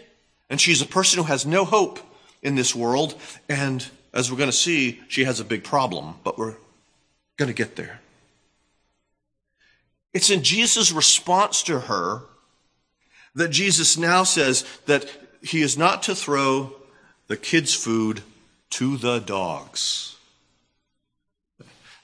and 0.50 0.60
she's 0.60 0.81
a 0.81 0.86
person 0.86 1.17
who 1.17 1.25
has 1.25 1.45
no 1.45 1.63
hope 1.63 2.00
in 2.41 2.55
this 2.55 2.75
world. 2.75 3.15
And 3.48 3.86
as 4.13 4.31
we're 4.31 4.38
going 4.38 4.50
to 4.50 4.55
see, 4.55 5.01
she 5.07 5.24
has 5.24 5.39
a 5.39 5.45
big 5.45 5.63
problem, 5.63 6.15
but 6.24 6.38
we're 6.38 6.57
going 7.38 7.48
to 7.48 7.55
get 7.55 7.75
there. 7.75 8.00
It's 10.13 10.30
in 10.30 10.44
Jesus' 10.44 10.91
response 10.91 11.63
to 11.63 11.82
her 11.82 12.24
that 13.36 13.50
Jesus 13.50 13.98
now 13.98 14.24
says 14.24 14.65
that 14.86 15.10
he 15.41 15.62
is 15.62 15.77
not 15.77 16.03
to 16.03 16.15
throw 16.15 16.75
the 17.27 17.38
kids' 17.38 17.74
food 17.74 18.22
to 18.72 18.98
the 18.98 19.20
dogs. 19.20 20.18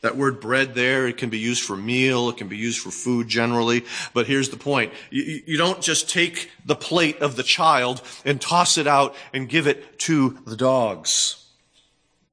That 0.01 0.15
word 0.15 0.39
bread 0.39 0.75
there, 0.75 1.07
it 1.07 1.17
can 1.17 1.29
be 1.29 1.39
used 1.39 1.63
for 1.63 1.75
meal, 1.75 2.29
it 2.29 2.37
can 2.37 2.47
be 2.47 2.57
used 2.57 2.79
for 2.79 2.91
food 2.91 3.27
generally. 3.27 3.83
But 4.13 4.27
here's 4.27 4.49
the 4.49 4.57
point. 4.57 4.93
You, 5.09 5.41
you, 5.45 5.57
don't 5.57 5.81
just 5.81 6.09
take 6.09 6.51
the 6.65 6.75
plate 6.75 7.19
of 7.19 7.35
the 7.35 7.43
child 7.43 8.01
and 8.23 8.39
toss 8.39 8.77
it 8.77 8.85
out 8.85 9.15
and 9.33 9.49
give 9.49 9.65
it 9.65 9.99
to 10.01 10.37
the 10.45 10.55
dogs. 10.55 11.43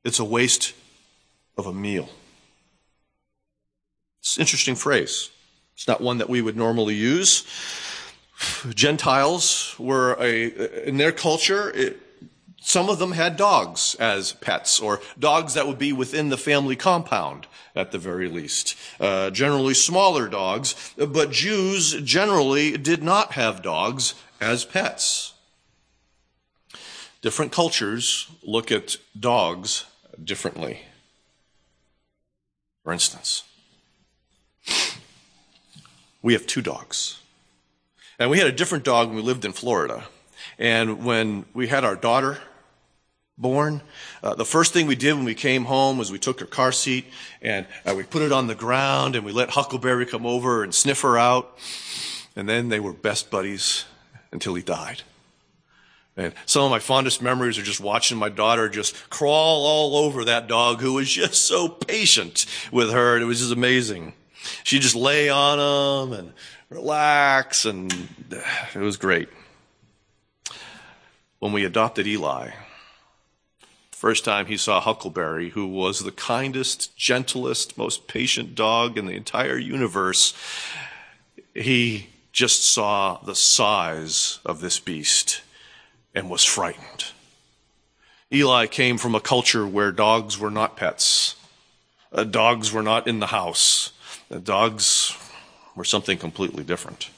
It's 0.04 0.19
a 0.19 0.25
waste 0.25 0.75
of 1.57 1.66
a 1.66 1.73
meal. 1.73 2.11
It's 4.21 4.37
an 4.37 4.43
interesting 4.43 4.75
phrase. 4.75 5.31
It's 5.75 5.88
not 5.88 6.00
one 6.00 6.19
that 6.19 6.28
we 6.28 6.40
would 6.40 6.57
normally 6.57 6.95
use. 6.95 7.45
Gentiles 8.75 9.75
were 9.78 10.16
a, 10.21 10.88
in 10.88 10.97
their 10.97 11.12
culture, 11.12 11.71
it, 11.71 12.00
some 12.61 12.88
of 12.88 12.99
them 12.99 13.12
had 13.12 13.37
dogs 13.37 13.95
as 13.97 14.33
pets, 14.33 14.81
or 14.81 15.00
dogs 15.19 15.52
that 15.52 15.66
would 15.66 15.78
be 15.78 15.93
within 15.93 16.31
the 16.31 16.38
family 16.38 16.76
compound 16.76 17.47
at 17.76 17.93
the 17.93 17.99
very 17.99 18.26
least. 18.26 18.75
Uh, 18.99 19.28
generally 19.28 19.75
smaller 19.75 20.28
dogs, 20.28 20.95
but 20.97 21.31
Jews 21.31 22.00
generally 22.02 22.78
did 22.78 23.02
not 23.02 23.33
have 23.33 23.61
dogs 23.61 24.14
as 24.40 24.64
pets. 24.64 25.35
Different 27.21 27.52
cultures 27.52 28.28
look 28.43 28.73
at 28.73 28.97
dogs 29.19 29.85
differently. 30.23 30.81
For 32.83 32.93
instance, 32.93 33.43
we 36.25 36.33
have 36.33 36.47
two 36.47 36.62
dogs. 36.62 37.21
And 38.19 38.31
we 38.31 38.38
had 38.38 38.47
a 38.47 38.52
different 38.52 38.83
dog 38.83 39.09
when 39.09 39.16
we 39.16 39.23
lived 39.23 39.45
in 39.45 39.52
Florida. 39.52 40.04
And 40.59 41.04
when 41.04 41.45
we 41.52 41.69
had 41.69 41.85
our 41.85 41.95
daughter 41.95 42.38
born, 43.37 43.83
uh, 44.23 44.35
the 44.35 44.45
first 44.45 44.73
thing 44.73 44.87
we 44.87 44.97
did 44.97 45.14
when 45.14 45.25
we 45.25 45.35
came 45.35 45.66
home 45.66 45.99
was 45.99 46.11
we 46.11 46.19
took 46.19 46.40
her 46.40 46.47
car 46.47 46.73
seat 46.73 47.04
and 47.43 47.66
uh, 47.85 47.95
we 47.95 48.04
put 48.04 48.23
it 48.23 48.33
on 48.33 48.47
the 48.47 48.54
ground 48.54 49.16
and 49.16 49.26
we 49.26 49.33
let 49.33 49.50
Huckleberry 49.50 50.07
come 50.07 50.25
over 50.25 50.64
and 50.64 50.75
sniff 50.75 51.02
her 51.02 51.19
out. 51.19 51.59
And 52.35 52.49
then 52.49 52.71
they 52.71 52.81
were 52.81 52.95
best 52.95 53.31
buddies 53.31 53.85
until 54.33 54.54
he 54.54 54.62
died. 54.62 55.02
And 56.16 56.33
some 56.47 56.62
of 56.62 56.71
my 56.71 56.78
fondest 56.78 57.21
memories 57.21 57.59
are 57.59 57.62
just 57.62 57.81
watching 57.81 58.16
my 58.16 58.31
daughter 58.31 58.71
just 58.71 59.11
crawl 59.11 59.66
all 59.66 59.97
over 59.97 60.25
that 60.25 60.47
dog 60.47 60.81
who 60.81 60.95
was 60.95 61.11
just 61.11 61.45
so 61.45 61.69
patient 61.69 62.47
with 62.73 62.93
her. 62.93 63.19
It 63.19 63.25
was 63.25 63.40
just 63.40 63.52
amazing. 63.52 64.14
She'd 64.62 64.82
just 64.82 64.94
lay 64.94 65.28
on 65.28 65.58
him 65.58 66.18
and 66.18 66.32
relax, 66.68 67.64
and 67.64 67.92
it 68.74 68.78
was 68.78 68.96
great. 68.96 69.28
When 71.38 71.52
we 71.52 71.64
adopted 71.64 72.06
Eli, 72.06 72.50
first 73.90 74.24
time 74.24 74.46
he 74.46 74.56
saw 74.56 74.80
Huckleberry, 74.80 75.50
who 75.50 75.66
was 75.66 76.00
the 76.00 76.12
kindest, 76.12 76.96
gentlest, 76.96 77.78
most 77.78 78.06
patient 78.06 78.54
dog 78.54 78.98
in 78.98 79.06
the 79.06 79.12
entire 79.12 79.56
universe, 79.56 80.34
he 81.54 82.08
just 82.32 82.64
saw 82.64 83.18
the 83.24 83.34
size 83.34 84.40
of 84.44 84.60
this 84.60 84.80
beast 84.80 85.42
and 86.14 86.28
was 86.28 86.44
frightened. 86.44 87.06
Eli 88.32 88.66
came 88.66 88.98
from 88.98 89.14
a 89.14 89.20
culture 89.20 89.66
where 89.66 89.92
dogs 89.92 90.38
were 90.38 90.50
not 90.50 90.76
pets. 90.76 91.36
Uh, 92.12 92.24
dogs 92.24 92.72
were 92.72 92.82
not 92.82 93.06
in 93.06 93.20
the 93.20 93.28
house. 93.28 93.92
Dogs 94.43 95.16
were 95.76 95.85
something 95.85 96.19
completely 96.19 96.64
different. 96.64 97.11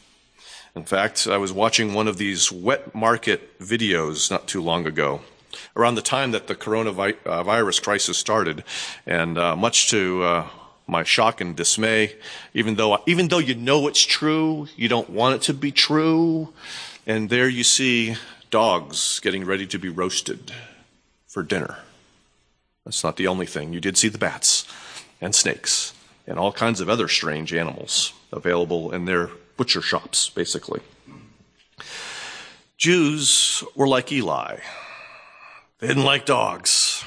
In 0.74 0.84
fact, 0.84 1.26
I 1.26 1.38
was 1.38 1.52
watching 1.52 1.94
one 1.94 2.08
of 2.08 2.18
these 2.18 2.52
wet 2.52 2.94
market 2.94 3.58
videos 3.58 4.30
not 4.30 4.46
too 4.46 4.62
long 4.62 4.86
ago, 4.86 5.22
around 5.74 5.94
the 5.94 6.02
time 6.02 6.32
that 6.32 6.48
the 6.48 6.54
coronavirus 6.54 7.82
crisis 7.82 8.18
started, 8.18 8.62
and 9.06 9.38
uh, 9.38 9.56
much 9.56 9.88
to 9.90 10.22
uh, 10.22 10.46
my 10.86 11.02
shock 11.02 11.40
and 11.40 11.56
dismay, 11.56 12.14
even 12.52 12.74
though 12.74 13.02
even 13.06 13.28
though 13.28 13.38
you 13.38 13.54
know 13.54 13.88
it's 13.88 14.02
true, 14.02 14.68
you 14.76 14.88
don't 14.88 15.08
want 15.08 15.36
it 15.36 15.42
to 15.42 15.54
be 15.54 15.72
true, 15.72 16.52
and 17.06 17.30
there 17.30 17.48
you 17.48 17.64
see 17.64 18.16
dogs 18.50 19.18
getting 19.20 19.46
ready 19.46 19.66
to 19.66 19.78
be 19.78 19.88
roasted 19.88 20.52
for 21.26 21.42
dinner. 21.42 21.78
That's 22.84 23.02
not 23.02 23.16
the 23.16 23.26
only 23.28 23.46
thing. 23.46 23.72
You 23.72 23.80
did 23.80 23.96
see 23.96 24.08
the 24.08 24.18
bats 24.18 24.66
and 25.20 25.34
snakes 25.34 25.94
and 26.26 26.38
all 26.38 26.52
kinds 26.52 26.80
of 26.80 26.88
other 26.88 27.08
strange 27.08 27.52
animals 27.54 28.12
available 28.32 28.92
in 28.92 29.04
their 29.04 29.30
butcher 29.56 29.82
shops, 29.82 30.28
basically. 30.28 30.80
Jews 32.76 33.64
were 33.74 33.88
like 33.88 34.12
Eli. 34.12 34.58
They 35.78 35.86
didn't 35.86 36.04
like 36.04 36.26
dogs. 36.26 37.04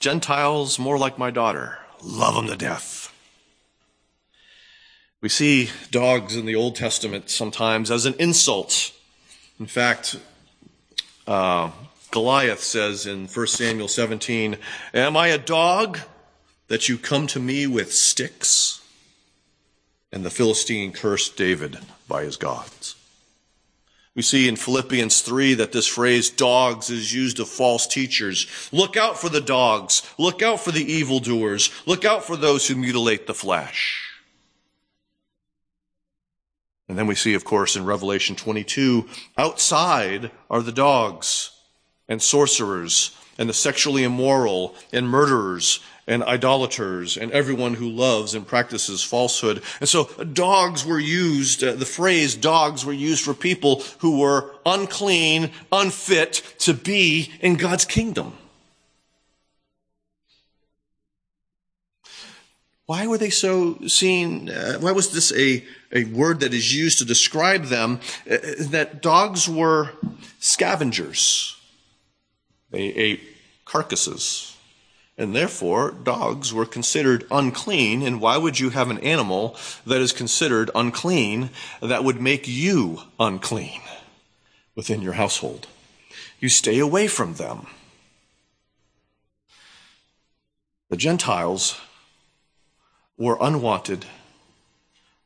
Gentiles, 0.00 0.78
more 0.78 0.98
like 0.98 1.18
my 1.18 1.30
daughter, 1.30 1.78
love 2.02 2.34
them 2.34 2.46
to 2.46 2.56
death. 2.56 3.12
We 5.20 5.28
see 5.28 5.70
dogs 5.90 6.36
in 6.36 6.46
the 6.46 6.54
Old 6.54 6.76
Testament 6.76 7.28
sometimes 7.28 7.90
as 7.90 8.06
an 8.06 8.14
insult. 8.20 8.92
In 9.58 9.66
fact, 9.66 10.16
uh, 11.26 11.72
Goliath 12.12 12.60
says 12.60 13.06
in 13.06 13.26
1 13.26 13.46
Samuel 13.48 13.88
17, 13.88 14.56
Am 14.94 15.16
I 15.16 15.28
a 15.28 15.38
dog 15.38 15.98
that 16.68 16.88
you 16.88 16.96
come 16.96 17.26
to 17.28 17.40
me 17.40 17.66
with 17.66 17.92
sticks? 17.92 18.82
And 20.12 20.24
the 20.24 20.30
Philistine 20.30 20.92
cursed 20.92 21.36
David 21.36 21.78
by 22.06 22.22
his 22.22 22.36
gods. 22.36 22.94
We 24.14 24.22
see 24.22 24.48
in 24.48 24.56
Philippians 24.56 25.20
3 25.20 25.54
that 25.54 25.72
this 25.72 25.86
phrase 25.86 26.28
dogs 26.28 26.90
is 26.90 27.14
used 27.14 27.38
of 27.38 27.48
false 27.48 27.86
teachers. 27.86 28.48
Look 28.72 28.96
out 28.96 29.18
for 29.18 29.28
the 29.28 29.40
dogs. 29.40 30.02
Look 30.18 30.42
out 30.42 30.60
for 30.60 30.72
the 30.72 30.92
evildoers. 30.92 31.70
Look 31.86 32.04
out 32.04 32.24
for 32.24 32.36
those 32.36 32.66
who 32.66 32.74
mutilate 32.74 33.26
the 33.26 33.34
flesh. 33.34 34.08
And 36.88 36.98
then 36.98 37.06
we 37.06 37.14
see, 37.14 37.34
of 37.34 37.44
course, 37.44 37.76
in 37.76 37.84
Revelation 37.84 38.34
22, 38.34 39.08
outside 39.36 40.30
are 40.50 40.62
the 40.62 40.72
dogs 40.72 41.50
and 42.08 42.20
sorcerers 42.20 43.16
and 43.38 43.48
the 43.48 43.54
sexually 43.54 44.02
immoral 44.02 44.74
and 44.92 45.08
murderers 45.08 45.80
and 46.08 46.24
idolaters 46.24 47.16
and 47.16 47.30
everyone 47.32 47.74
who 47.74 47.88
loves 47.88 48.34
and 48.34 48.46
practices 48.46 49.02
falsehood. 49.02 49.62
And 49.78 49.88
so 49.88 50.04
dogs 50.24 50.84
were 50.84 50.98
used, 50.98 51.62
uh, 51.62 51.74
the 51.74 51.84
phrase 51.84 52.34
dogs 52.34 52.84
were 52.84 52.94
used 52.94 53.22
for 53.22 53.34
people 53.34 53.82
who 53.98 54.18
were 54.18 54.50
unclean, 54.66 55.50
unfit 55.70 56.42
to 56.60 56.74
be 56.74 57.30
in 57.40 57.56
God's 57.56 57.84
kingdom. 57.84 58.32
Why 62.86 63.06
were 63.06 63.18
they 63.18 63.28
so 63.28 63.78
seen? 63.86 64.48
Uh, 64.48 64.78
why 64.78 64.92
was 64.92 65.12
this 65.12 65.30
a, 65.32 65.62
a 65.92 66.04
word 66.04 66.40
that 66.40 66.54
is 66.54 66.74
used 66.74 66.98
to 66.98 67.04
describe 67.04 67.66
them? 67.66 68.00
Uh, 68.28 68.38
that 68.70 69.02
dogs 69.02 69.46
were 69.46 69.90
scavengers. 70.40 71.57
They 72.70 72.88
ate 72.88 73.22
carcasses. 73.64 74.56
And 75.16 75.34
therefore, 75.34 75.90
dogs 75.90 76.52
were 76.52 76.66
considered 76.66 77.26
unclean. 77.30 78.02
And 78.02 78.20
why 78.20 78.36
would 78.36 78.60
you 78.60 78.70
have 78.70 78.90
an 78.90 78.98
animal 78.98 79.56
that 79.84 80.00
is 80.00 80.12
considered 80.12 80.70
unclean 80.74 81.50
that 81.82 82.04
would 82.04 82.20
make 82.20 82.46
you 82.46 83.02
unclean 83.18 83.80
within 84.76 85.02
your 85.02 85.14
household? 85.14 85.66
You 86.38 86.48
stay 86.48 86.78
away 86.78 87.08
from 87.08 87.34
them. 87.34 87.66
The 90.88 90.96
Gentiles 90.96 91.80
were 93.18 93.36
unwanted, 93.40 94.06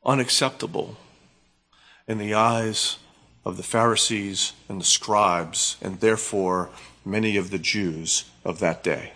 unacceptable 0.05 0.97
in 2.09 2.19
the 2.19 2.35
eyes 2.35 2.97
of 3.45 3.57
the 3.57 3.63
Pharisees 3.63 4.55
and 4.69 4.81
the 4.81 4.85
scribes, 4.85 5.77
and 5.83 6.01
therefore 6.01 6.71
many 7.05 7.37
of 7.37 7.51
the 7.51 7.59
Jews 7.59 8.25
of 8.45 8.59
that 8.61 8.83
day. 8.83 9.13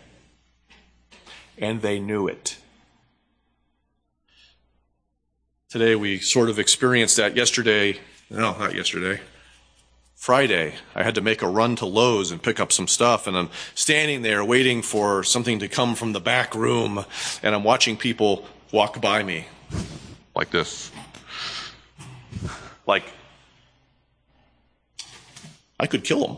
And 1.59 1.83
they 1.83 1.99
knew 1.99 2.26
it. 2.26 2.59
Today 5.69 5.97
we 5.97 6.19
sort 6.19 6.49
of 6.49 6.59
experienced 6.59 7.16
that 7.16 7.37
yesterday. 7.37 7.99
No, 8.31 8.57
not 8.59 8.75
yesterday. 8.75 9.21
Friday, 10.14 10.75
I 10.95 11.02
had 11.02 11.14
to 11.16 11.21
make 11.21 11.43
a 11.43 11.49
run 11.49 11.76
to 11.76 11.87
Lowe's 11.87 12.31
and 12.31 12.43
pick 12.43 12.59
up 12.59 12.73
some 12.73 12.88
stuff, 12.88 13.26
and 13.26 13.37
I'm 13.37 13.50
standing 13.75 14.23
there 14.23 14.45
waiting 14.45 14.81
for 14.81 15.23
something 15.23 15.59
to 15.59 15.69
come 15.69 15.94
from 15.94 16.12
the 16.12 16.20
back 16.20 16.55
room, 16.55 17.05
and 17.42 17.55
I'm 17.55 17.62
watching 17.62 17.96
people 17.96 18.46
walk 18.72 19.01
by 19.01 19.22
me 19.22 19.46
like 20.35 20.51
this. 20.51 20.90
Like, 22.87 23.05
I 25.79 25.87
could 25.87 26.03
kill 26.03 26.27
them. 26.27 26.37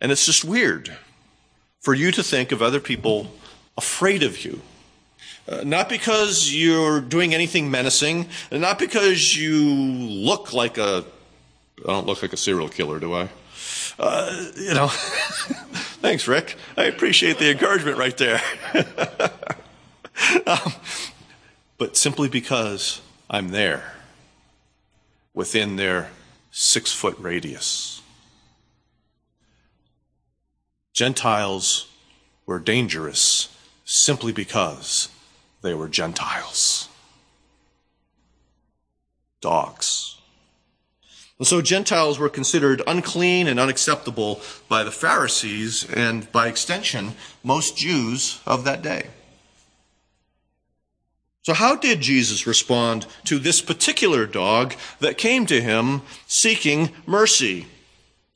And 0.00 0.12
it's 0.12 0.26
just 0.26 0.44
weird 0.44 0.96
for 1.80 1.94
you 1.94 2.10
to 2.12 2.22
think 2.22 2.52
of 2.52 2.62
other 2.62 2.80
people 2.80 3.32
afraid 3.76 4.22
of 4.22 4.44
you. 4.44 4.60
Uh, 5.48 5.62
not 5.64 5.88
because 5.88 6.52
you're 6.52 7.00
doing 7.00 7.32
anything 7.32 7.70
menacing, 7.70 8.26
and 8.50 8.60
not 8.60 8.78
because 8.78 9.36
you 9.36 9.64
look 9.64 10.52
like 10.52 10.76
a. 10.76 11.04
I 11.84 11.88
don't 11.88 12.06
look 12.06 12.22
like 12.22 12.32
a 12.32 12.36
serial 12.36 12.68
killer, 12.68 12.98
do 12.98 13.14
I? 13.14 13.28
Uh, 13.98 14.50
you 14.56 14.74
know, 14.74 14.88
thanks, 16.02 16.26
Rick. 16.26 16.56
I 16.76 16.84
appreciate 16.84 17.38
the 17.38 17.50
encouragement 17.50 17.96
right 17.96 18.16
there. 18.16 18.40
um, 20.46 20.72
but 21.78 21.96
simply 21.96 22.28
because 22.28 23.00
I'm 23.30 23.48
there 23.48 23.92
within 25.32 25.76
their 25.76 26.10
six 26.50 26.92
foot 26.92 27.16
radius. 27.18 28.02
Gentiles 30.96 31.88
were 32.46 32.58
dangerous 32.58 33.54
simply 33.84 34.32
because 34.32 35.10
they 35.60 35.74
were 35.74 35.88
Gentiles. 35.88 36.88
Dogs. 39.42 40.16
And 41.38 41.46
so 41.46 41.60
Gentiles 41.60 42.18
were 42.18 42.30
considered 42.30 42.80
unclean 42.86 43.46
and 43.46 43.60
unacceptable 43.60 44.40
by 44.70 44.84
the 44.84 44.90
Pharisees 44.90 45.84
and 45.84 46.32
by 46.32 46.48
extension, 46.48 47.12
most 47.44 47.76
Jews 47.76 48.40
of 48.46 48.64
that 48.64 48.80
day. 48.80 49.08
So 51.42 51.52
how 51.52 51.76
did 51.76 52.00
Jesus 52.00 52.46
respond 52.46 53.06
to 53.24 53.38
this 53.38 53.60
particular 53.60 54.24
dog 54.24 54.74
that 55.00 55.18
came 55.18 55.44
to 55.44 55.60
him 55.60 56.00
seeking 56.26 56.88
mercy? 57.04 57.66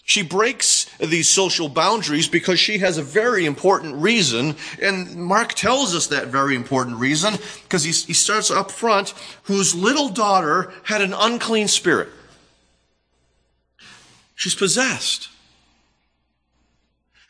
She 0.05 0.23
breaks 0.23 0.80
these 1.09 1.29
social 1.29 1.69
boundaries 1.69 2.29
because 2.29 2.61
she 2.61 2.79
has 2.79 2.99
a 2.99 3.03
very 3.03 3.47
important 3.47 3.97
reason. 3.97 4.57
And 4.81 5.17
Mark 5.17 5.55
tells 5.55 5.95
us 5.95 6.09
that 6.09 6.29
very 6.29 6.55
important 6.55 6.99
reason 6.99 7.35
because 7.63 7.85
he, 7.85 7.93
he 7.93 8.13
starts 8.13 8.51
up 8.51 8.71
front, 8.71 9.15
whose 9.45 9.75
little 9.75 10.09
daughter 10.09 10.73
had 10.85 11.01
an 11.01 11.15
unclean 11.15 11.69
spirit. 11.69 12.09
She's 14.35 14.55
possessed. 14.55 15.29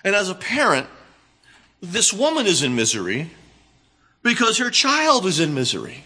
And 0.04 0.14
as 0.14 0.30
a 0.30 0.35
parent, 0.35 0.87
this 1.80 2.12
woman 2.12 2.46
is 2.46 2.62
in 2.62 2.74
misery 2.74 3.30
because 4.22 4.59
her 4.59 4.70
child 4.70 5.26
is 5.26 5.40
in 5.40 5.54
misery. 5.54 6.04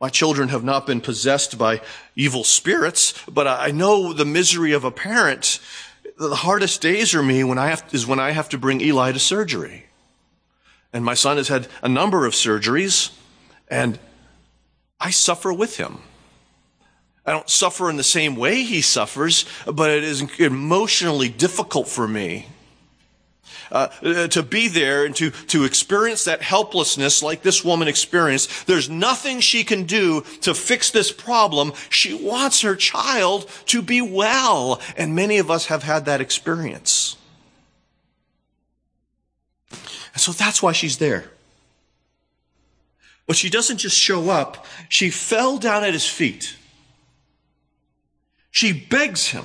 My 0.00 0.10
children 0.10 0.50
have 0.50 0.62
not 0.62 0.86
been 0.86 1.00
possessed 1.00 1.56
by 1.56 1.80
evil 2.14 2.44
spirits, 2.44 3.14
but 3.26 3.46
I 3.46 3.70
know 3.70 4.12
the 4.12 4.26
misery 4.26 4.72
of 4.72 4.84
a 4.84 4.90
parent. 4.90 5.58
The 6.18 6.34
hardest 6.34 6.82
days 6.82 7.14
are 7.14 7.22
me 7.22 7.44
when 7.44 7.58
I 7.58 7.68
have, 7.68 7.84
is 7.92 8.06
when 8.06 8.20
I 8.20 8.32
have 8.32 8.50
to 8.50 8.58
bring 8.58 8.82
Eli 8.82 9.12
to 9.12 9.18
surgery. 9.18 9.86
And 10.92 11.04
my 11.04 11.14
son 11.14 11.38
has 11.38 11.48
had 11.48 11.68
a 11.82 11.88
number 11.88 12.26
of 12.26 12.34
surgeries, 12.34 13.10
and 13.68 13.98
I 15.00 15.10
suffer 15.10 15.52
with 15.52 15.78
him. 15.78 15.98
I 17.24 17.32
don't 17.32 17.50
suffer 17.50 17.88
in 17.90 17.96
the 17.96 18.04
same 18.04 18.36
way 18.36 18.62
he 18.62 18.82
suffers, 18.82 19.46
but 19.66 19.90
it 19.90 20.04
is 20.04 20.22
emotionally 20.38 21.28
difficult 21.28 21.88
for 21.88 22.06
me. 22.06 22.48
Uh, 23.70 23.88
uh, 24.02 24.28
to 24.28 24.42
be 24.42 24.68
there 24.68 25.04
and 25.04 25.16
to, 25.16 25.30
to 25.30 25.64
experience 25.64 26.24
that 26.24 26.40
helplessness 26.40 27.22
like 27.22 27.42
this 27.42 27.64
woman 27.64 27.88
experienced. 27.88 28.66
There's 28.66 28.88
nothing 28.88 29.40
she 29.40 29.64
can 29.64 29.84
do 29.84 30.22
to 30.42 30.54
fix 30.54 30.90
this 30.90 31.10
problem. 31.10 31.72
She 31.90 32.14
wants 32.14 32.60
her 32.60 32.76
child 32.76 33.50
to 33.66 33.82
be 33.82 34.00
well. 34.00 34.80
And 34.96 35.14
many 35.14 35.38
of 35.38 35.50
us 35.50 35.66
have 35.66 35.82
had 35.82 36.04
that 36.04 36.20
experience. 36.20 37.16
And 39.70 40.20
so 40.20 40.32
that's 40.32 40.62
why 40.62 40.72
she's 40.72 40.98
there. 40.98 41.24
But 43.26 43.36
she 43.36 43.50
doesn't 43.50 43.78
just 43.78 43.96
show 43.96 44.30
up. 44.30 44.64
She 44.88 45.10
fell 45.10 45.58
down 45.58 45.82
at 45.82 45.92
his 45.92 46.08
feet. 46.08 46.56
She 48.52 48.72
begs 48.72 49.28
him 49.28 49.44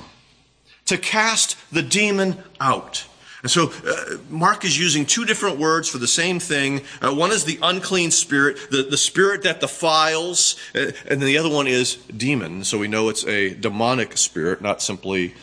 to 0.86 0.96
cast 0.96 1.56
the 1.72 1.82
demon 1.82 2.42
out. 2.60 3.06
And 3.42 3.50
so 3.50 3.72
uh, 3.84 4.18
Mark 4.30 4.64
is 4.64 4.78
using 4.78 5.04
two 5.04 5.24
different 5.24 5.58
words 5.58 5.88
for 5.88 5.98
the 5.98 6.06
same 6.06 6.38
thing. 6.38 6.82
Uh, 7.00 7.12
one 7.12 7.32
is 7.32 7.44
the 7.44 7.58
unclean 7.60 8.12
spirit, 8.12 8.70
the, 8.70 8.84
the 8.84 8.96
spirit 8.96 9.42
that 9.42 9.60
defiles, 9.60 10.56
uh, 10.74 10.92
and 11.08 11.20
the 11.20 11.38
other 11.38 11.50
one 11.50 11.66
is 11.66 11.96
demon. 11.96 12.62
So 12.62 12.78
we 12.78 12.86
know 12.86 13.08
it's 13.08 13.26
a 13.26 13.54
demonic 13.54 14.16
spirit, 14.16 14.62
not 14.62 14.80
simply, 14.80 15.34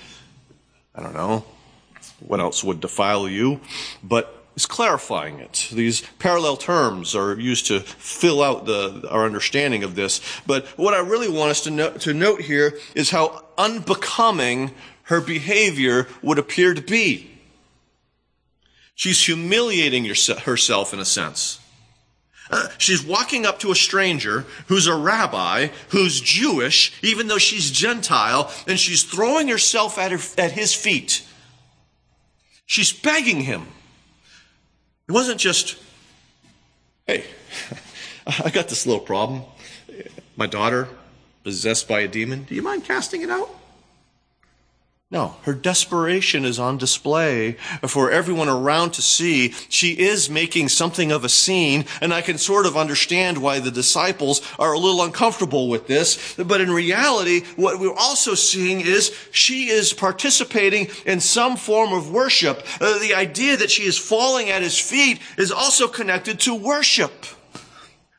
I 0.96 1.04
don't 1.04 1.14
know, 1.14 1.44
what 2.20 2.40
else 2.40 2.64
would 2.64 2.80
defile 2.80 3.28
you, 3.28 3.60
but 4.02 4.46
is 4.56 4.66
clarifying 4.66 5.40
it. 5.40 5.68
These 5.72 6.02
parallel 6.20 6.58
terms 6.58 7.16
are 7.16 7.38
used 7.38 7.68
to 7.68 7.82
fill 7.82 8.42
out 8.42 8.66
the, 8.66 9.08
our 9.10 9.26
understanding 9.26 9.84
of 9.84 9.96
this. 9.96 10.22
But 10.46 10.66
what 10.78 10.94
I 10.94 11.00
really 11.00 11.30
want 11.30 11.52
us 11.52 11.62
to, 11.62 11.72
note, 11.72 12.02
to 12.02 12.14
note 12.14 12.42
here 12.42 12.78
is 12.96 13.10
how 13.10 13.46
unbecoming 13.58 14.72
her 15.04 15.20
behavior 15.20 16.08
would 16.22 16.40
appear 16.40 16.74
to 16.74 16.82
be. 16.82 17.32
She's 19.00 19.26
humiliating 19.28 20.04
herself 20.04 20.94
in 20.94 21.00
a 21.00 21.06
sense. 21.06 21.62
Uh, 22.52 22.68
she's 22.78 23.02
walking 23.02 23.46
up 23.46 23.58
to 23.60 23.72
a 23.72 23.76
stranger 23.76 24.46
who's 24.68 24.88
a 24.88 24.94
rabbi, 24.94 25.68
who's 25.92 26.20
Jewish, 26.20 26.92
even 27.02 27.28
though 27.28 27.38
she's 27.38 27.72
Gentile, 27.72 28.52
and 28.68 28.78
she's 28.78 29.04
throwing 29.04 29.48
herself 29.48 29.98
at, 29.98 30.12
her, 30.12 30.20
at 30.38 30.52
his 30.52 30.74
feet. 30.74 31.26
She's 32.66 32.92
begging 32.92 33.40
him. 33.40 33.68
It 35.08 35.14
wasn't 35.14 35.40
just, 35.40 35.78
hey, 37.08 37.24
I 38.28 38.50
got 38.50 38.68
this 38.68 38.86
little 38.86 39.00
problem. 39.02 39.44
My 40.36 40.46
daughter, 40.46 40.90
possessed 41.46 41.88
by 41.88 42.02
a 42.02 42.08
demon. 42.10 42.44
Do 42.44 42.54
you 42.54 42.62
mind 42.62 42.84
casting 42.84 43.22
it 43.22 43.30
out? 43.30 43.50
No, 45.12 45.38
her 45.42 45.56
desperation 45.56 46.46
is 46.46 46.60
on 46.60 46.78
display 46.78 47.54
for 47.88 48.12
everyone 48.12 48.48
around 48.48 48.92
to 48.92 49.02
see. 49.02 49.56
She 49.68 49.94
is 49.94 50.30
making 50.30 50.70
something 50.70 51.12
of 51.12 51.24
a 51.24 51.30
scene, 51.30 51.86
and 52.00 52.14
I 52.14 52.22
can 52.22 52.38
sort 52.38 52.68
of 52.68 52.78
understand 52.78 53.40
why 53.40 53.60
the 53.60 53.72
disciples 53.72 54.44
are 54.60 54.74
a 54.74 54.78
little 54.78 55.02
uncomfortable 55.02 55.68
with 55.68 55.88
this. 55.88 56.36
But 56.36 56.62
in 56.62 56.70
reality, 56.70 57.42
what 57.56 57.80
we're 57.80 57.96
also 57.98 58.36
seeing 58.36 58.82
is 58.82 59.12
she 59.32 59.70
is 59.70 59.94
participating 59.94 60.90
in 61.08 61.22
some 61.22 61.58
form 61.58 61.92
of 61.92 62.12
worship. 62.12 62.64
Uh, 62.80 63.00
the 63.00 63.16
idea 63.16 63.58
that 63.58 63.72
she 63.72 63.86
is 63.86 63.98
falling 63.98 64.52
at 64.52 64.62
his 64.62 64.78
feet 64.78 65.20
is 65.40 65.52
also 65.52 65.88
connected 65.88 66.40
to 66.42 66.54
worship. 66.54 67.26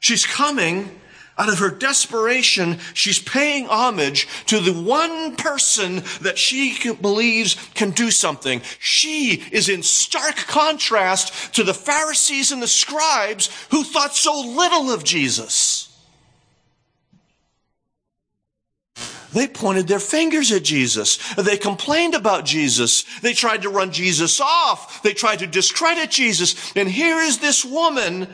She's 0.00 0.26
coming 0.26 0.99
out 1.40 1.48
of 1.48 1.58
her 1.58 1.70
desperation, 1.70 2.78
she's 2.92 3.18
paying 3.18 3.66
homage 3.66 4.28
to 4.44 4.60
the 4.60 4.74
one 4.74 5.36
person 5.36 6.02
that 6.20 6.36
she 6.36 6.92
believes 7.00 7.54
can 7.72 7.92
do 7.92 8.10
something. 8.10 8.60
She 8.78 9.42
is 9.50 9.70
in 9.70 9.82
stark 9.82 10.36
contrast 10.36 11.54
to 11.54 11.64
the 11.64 11.72
Pharisees 11.72 12.52
and 12.52 12.62
the 12.62 12.68
scribes 12.68 13.48
who 13.70 13.84
thought 13.84 14.14
so 14.14 14.38
little 14.38 14.90
of 14.90 15.02
Jesus. 15.02 15.86
They 19.32 19.46
pointed 19.46 19.88
their 19.88 19.98
fingers 19.98 20.52
at 20.52 20.64
Jesus. 20.64 21.16
They 21.36 21.56
complained 21.56 22.14
about 22.14 22.44
Jesus. 22.44 23.04
They 23.20 23.32
tried 23.32 23.62
to 23.62 23.70
run 23.70 23.92
Jesus 23.92 24.42
off. 24.42 25.02
They 25.02 25.14
tried 25.14 25.38
to 25.38 25.46
discredit 25.46 26.10
Jesus. 26.10 26.72
And 26.76 26.86
here 26.86 27.18
is 27.18 27.38
this 27.38 27.64
woman 27.64 28.28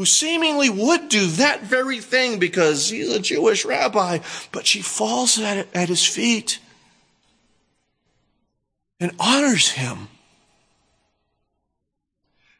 who 0.00 0.06
seemingly 0.06 0.70
would 0.70 1.10
do 1.10 1.26
that 1.26 1.60
very 1.60 2.00
thing 2.00 2.38
because 2.38 2.88
he's 2.88 3.12
a 3.12 3.20
Jewish 3.20 3.66
rabbi, 3.66 4.18
but 4.50 4.66
she 4.66 4.80
falls 4.80 5.38
at, 5.38 5.68
at 5.74 5.90
his 5.90 6.06
feet 6.06 6.58
and 8.98 9.12
honors 9.20 9.72
him 9.72 10.08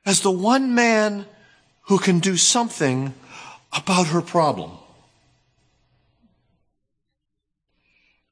as 0.04 0.20
the 0.20 0.30
one 0.30 0.74
man 0.74 1.24
who 1.84 1.98
can 1.98 2.18
do 2.18 2.36
something 2.36 3.14
about 3.72 4.08
her 4.08 4.20
problem. 4.20 4.72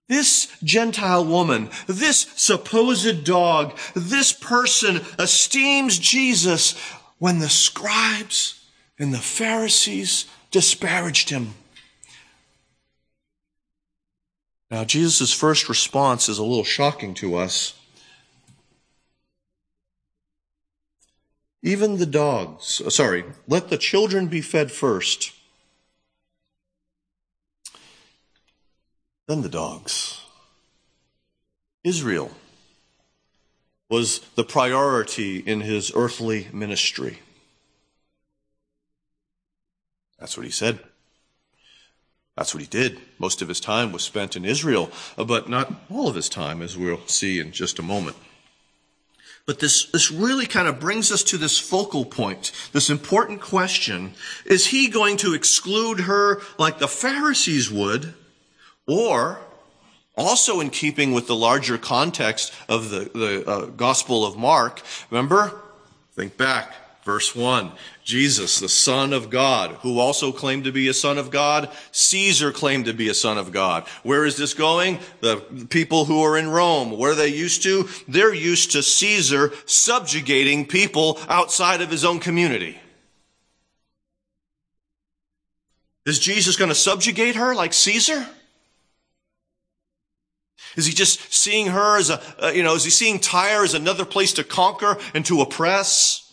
This 0.06 0.54
Gentile 0.62 1.24
woman, 1.24 1.70
this 1.86 2.30
supposed 2.36 3.24
dog, 3.24 3.74
this 3.94 4.34
person 4.34 5.00
esteems 5.18 5.98
Jesus 5.98 6.78
when 7.18 7.38
the 7.38 7.48
scribes 7.48 8.57
and 8.98 9.14
the 9.14 9.18
Pharisees 9.18 10.26
disparaged 10.50 11.30
him. 11.30 11.54
Now, 14.70 14.84
Jesus' 14.84 15.32
first 15.32 15.68
response 15.68 16.28
is 16.28 16.38
a 16.38 16.44
little 16.44 16.64
shocking 16.64 17.14
to 17.14 17.36
us. 17.36 17.74
Even 21.62 21.96
the 21.96 22.06
dogs, 22.06 22.80
uh, 22.84 22.90
sorry, 22.90 23.24
let 23.46 23.68
the 23.68 23.78
children 23.78 24.28
be 24.28 24.40
fed 24.40 24.70
first, 24.70 25.32
then 29.26 29.42
the 29.42 29.48
dogs. 29.48 30.22
Israel 31.82 32.30
was 33.88 34.20
the 34.34 34.44
priority 34.44 35.38
in 35.38 35.62
his 35.62 35.90
earthly 35.94 36.48
ministry. 36.52 37.18
That's 40.18 40.36
what 40.36 40.46
he 40.46 40.52
said. 40.52 40.80
That's 42.36 42.54
what 42.54 42.62
he 42.62 42.68
did. 42.68 43.00
Most 43.18 43.42
of 43.42 43.48
his 43.48 43.60
time 43.60 43.90
was 43.90 44.04
spent 44.04 44.36
in 44.36 44.44
Israel, 44.44 44.90
but 45.16 45.48
not 45.48 45.72
all 45.90 46.08
of 46.08 46.14
his 46.14 46.28
time, 46.28 46.62
as 46.62 46.76
we'll 46.76 47.04
see 47.06 47.40
in 47.40 47.50
just 47.50 47.78
a 47.78 47.82
moment. 47.82 48.16
But 49.44 49.60
this, 49.60 49.86
this 49.86 50.10
really 50.12 50.46
kind 50.46 50.68
of 50.68 50.78
brings 50.78 51.10
us 51.10 51.24
to 51.24 51.38
this 51.38 51.58
focal 51.58 52.04
point, 52.04 52.52
this 52.72 52.90
important 52.90 53.40
question. 53.40 54.12
Is 54.44 54.66
he 54.66 54.88
going 54.88 55.16
to 55.16 55.34
exclude 55.34 56.00
her 56.00 56.42
like 56.58 56.78
the 56.78 56.86
Pharisees 56.86 57.70
would? 57.72 58.14
Or, 58.86 59.40
also 60.16 60.60
in 60.60 60.70
keeping 60.70 61.12
with 61.12 61.26
the 61.26 61.34
larger 61.34 61.78
context 61.78 62.52
of 62.68 62.90
the, 62.90 63.10
the 63.14 63.50
uh, 63.50 63.66
Gospel 63.66 64.26
of 64.26 64.36
Mark, 64.36 64.82
remember? 65.10 65.60
Think 66.12 66.36
back. 66.36 66.74
Verse 67.08 67.34
1 67.34 67.72
Jesus, 68.04 68.60
the 68.60 68.68
Son 68.68 69.14
of 69.14 69.30
God, 69.30 69.70
who 69.76 69.98
also 69.98 70.30
claimed 70.30 70.64
to 70.64 70.72
be 70.72 70.88
a 70.88 70.92
Son 70.94 71.16
of 71.16 71.30
God. 71.30 71.70
Caesar 71.90 72.52
claimed 72.52 72.84
to 72.84 72.92
be 72.92 73.08
a 73.08 73.14
Son 73.14 73.38
of 73.38 73.50
God. 73.50 73.88
Where 74.02 74.26
is 74.26 74.36
this 74.36 74.52
going? 74.52 74.98
The 75.22 75.38
people 75.70 76.04
who 76.04 76.22
are 76.22 76.36
in 76.36 76.50
Rome. 76.50 76.98
Where 76.98 77.14
they 77.14 77.28
used 77.28 77.62
to? 77.62 77.88
They're 78.08 78.34
used 78.34 78.72
to 78.72 78.82
Caesar 78.82 79.54
subjugating 79.64 80.66
people 80.66 81.18
outside 81.30 81.80
of 81.80 81.90
his 81.90 82.04
own 82.04 82.20
community. 82.20 82.78
Is 86.04 86.18
Jesus 86.18 86.56
going 86.56 86.68
to 86.68 86.74
subjugate 86.74 87.36
her 87.36 87.54
like 87.54 87.72
Caesar? 87.72 88.26
Is 90.76 90.84
he 90.84 90.92
just 90.92 91.32
seeing 91.32 91.68
her 91.68 91.96
as 91.96 92.10
a, 92.10 92.20
uh, 92.38 92.48
you 92.50 92.62
know, 92.62 92.74
is 92.74 92.84
he 92.84 92.90
seeing 92.90 93.18
Tyre 93.18 93.64
as 93.64 93.72
another 93.72 94.04
place 94.04 94.34
to 94.34 94.44
conquer 94.44 94.98
and 95.14 95.24
to 95.24 95.40
oppress? 95.40 96.26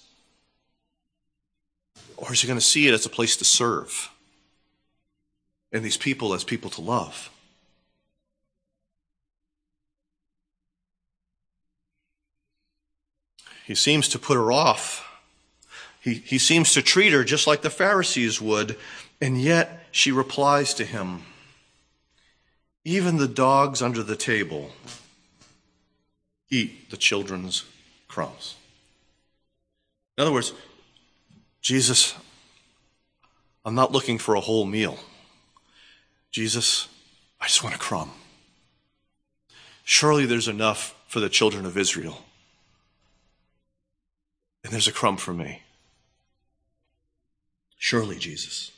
Or 2.17 2.33
is 2.33 2.41
he 2.41 2.47
going 2.47 2.59
to 2.59 2.65
see 2.65 2.87
it 2.87 2.93
as 2.93 3.05
a 3.05 3.09
place 3.09 3.37
to 3.37 3.45
serve? 3.45 4.09
And 5.71 5.83
these 5.83 5.97
people 5.97 6.33
as 6.33 6.43
people 6.43 6.69
to 6.71 6.81
love? 6.81 7.29
He 13.65 13.75
seems 13.75 14.07
to 14.09 14.19
put 14.19 14.35
her 14.35 14.51
off. 14.51 15.03
He, 15.99 16.13
he 16.13 16.37
seems 16.37 16.73
to 16.73 16.83
treat 16.83 17.13
her 17.13 17.23
just 17.23 17.47
like 17.47 17.63
the 17.63 17.71
Pharisees 17.71 18.39
would, 18.39 18.77
and 19.19 19.41
yet 19.41 19.87
she 19.91 20.11
replies 20.11 20.73
to 20.75 20.85
him 20.85 21.23
Even 22.83 23.17
the 23.17 23.27
dogs 23.27 23.81
under 23.81 24.03
the 24.03 24.15
table 24.15 24.71
eat 26.51 26.91
the 26.91 26.97
children's 26.97 27.65
crumbs. 28.07 28.55
In 30.15 30.21
other 30.21 30.31
words, 30.31 30.53
Jesus, 31.65 32.13
I'm 33.65 33.73
not 33.73 33.91
looking 33.91 34.19
for 34.19 34.35
a 34.35 34.39
whole 34.39 34.65
meal. 34.65 34.99
Jesus, 36.29 36.87
I 37.41 37.47
just 37.47 37.63
want 37.63 37.75
a 37.75 37.79
crumb. 37.79 38.11
Surely 39.83 40.27
there's 40.27 40.47
enough 40.47 40.93
for 41.07 41.19
the 41.19 41.27
children 41.27 41.65
of 41.65 41.75
Israel. 41.75 42.21
And 44.63 44.71
there's 44.71 44.87
a 44.87 44.91
crumb 44.91 45.17
for 45.17 45.33
me. 45.33 45.63
Surely, 47.79 48.19
Jesus. 48.19 48.71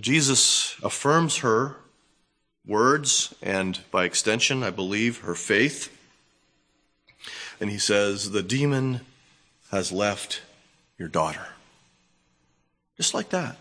Jesus 0.00 0.74
affirms 0.82 1.36
her 1.38 1.76
words 2.66 3.32
and, 3.40 3.78
by 3.92 4.04
extension, 4.04 4.64
I 4.64 4.70
believe, 4.70 5.18
her 5.18 5.36
faith. 5.36 5.96
And 7.60 7.70
he 7.70 7.78
says, 7.78 8.32
The 8.32 8.42
demon 8.42 9.02
has 9.70 9.92
left 9.92 10.42
your 10.98 11.08
daughter. 11.08 11.46
Just 12.96 13.14
like 13.14 13.30
that. 13.30 13.56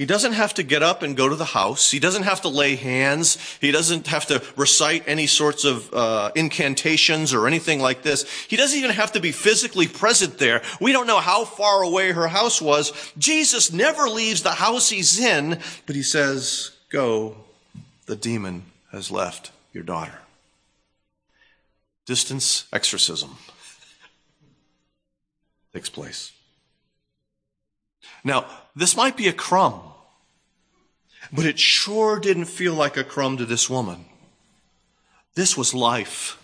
He 0.00 0.06
doesn't 0.06 0.32
have 0.32 0.54
to 0.54 0.62
get 0.62 0.82
up 0.82 1.02
and 1.02 1.14
go 1.14 1.28
to 1.28 1.36
the 1.36 1.44
house. 1.44 1.90
He 1.90 1.98
doesn't 1.98 2.22
have 2.22 2.40
to 2.40 2.48
lay 2.48 2.74
hands. 2.74 3.36
He 3.60 3.70
doesn't 3.70 4.06
have 4.06 4.24
to 4.28 4.42
recite 4.56 5.04
any 5.06 5.26
sorts 5.26 5.64
of 5.64 5.92
uh, 5.92 6.30
incantations 6.34 7.34
or 7.34 7.46
anything 7.46 7.80
like 7.80 8.02
this. 8.02 8.26
He 8.48 8.56
doesn't 8.56 8.78
even 8.78 8.92
have 8.92 9.12
to 9.12 9.20
be 9.20 9.30
physically 9.30 9.86
present 9.86 10.38
there. 10.38 10.62
We 10.80 10.92
don't 10.92 11.06
know 11.06 11.20
how 11.20 11.44
far 11.44 11.82
away 11.82 12.12
her 12.12 12.28
house 12.28 12.62
was. 12.62 12.94
Jesus 13.18 13.74
never 13.74 14.08
leaves 14.08 14.42
the 14.42 14.52
house 14.52 14.88
he's 14.88 15.20
in, 15.20 15.58
but 15.84 15.96
he 15.96 16.02
says, 16.02 16.70
Go, 16.88 17.36
the 18.06 18.16
demon 18.16 18.64
has 18.92 19.10
left 19.10 19.50
your 19.74 19.84
daughter. 19.84 20.18
Distance 22.06 22.64
exorcism 22.72 23.36
takes 25.72 25.88
place. 25.88 26.32
Now, 28.24 28.46
this 28.74 28.96
might 28.96 29.16
be 29.16 29.28
a 29.28 29.32
crumb 29.32 29.80
but 31.32 31.46
it 31.46 31.58
sure 31.58 32.18
didn't 32.18 32.46
feel 32.46 32.74
like 32.74 32.96
a 32.96 33.04
crumb 33.04 33.36
to 33.36 33.46
this 33.46 33.70
woman. 33.70 34.04
This 35.34 35.56
was 35.56 35.74
life. 35.74 36.42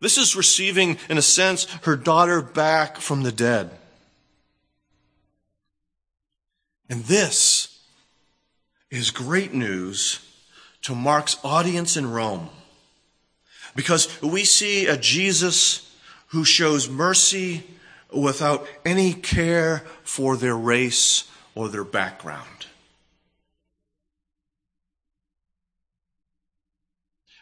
This 0.00 0.18
is 0.18 0.36
receiving, 0.36 0.98
in 1.08 1.18
a 1.18 1.22
sense, 1.22 1.64
her 1.82 1.96
daughter 1.96 2.42
back 2.42 2.98
from 2.98 3.22
the 3.22 3.32
dead. 3.32 3.70
And 6.88 7.04
this 7.04 7.80
is 8.90 9.10
great 9.10 9.52
news 9.52 10.20
to 10.82 10.94
Mark's 10.94 11.38
audience 11.42 11.96
in 11.96 12.10
Rome. 12.10 12.50
Because 13.74 14.20
we 14.22 14.44
see 14.44 14.86
a 14.86 14.96
Jesus 14.96 15.94
who 16.28 16.44
shows 16.44 16.88
mercy 16.88 17.64
without 18.12 18.66
any 18.84 19.12
care 19.12 19.84
for 20.02 20.36
their 20.36 20.56
race 20.56 21.24
or 21.54 21.68
their 21.68 21.84
background. 21.84 22.66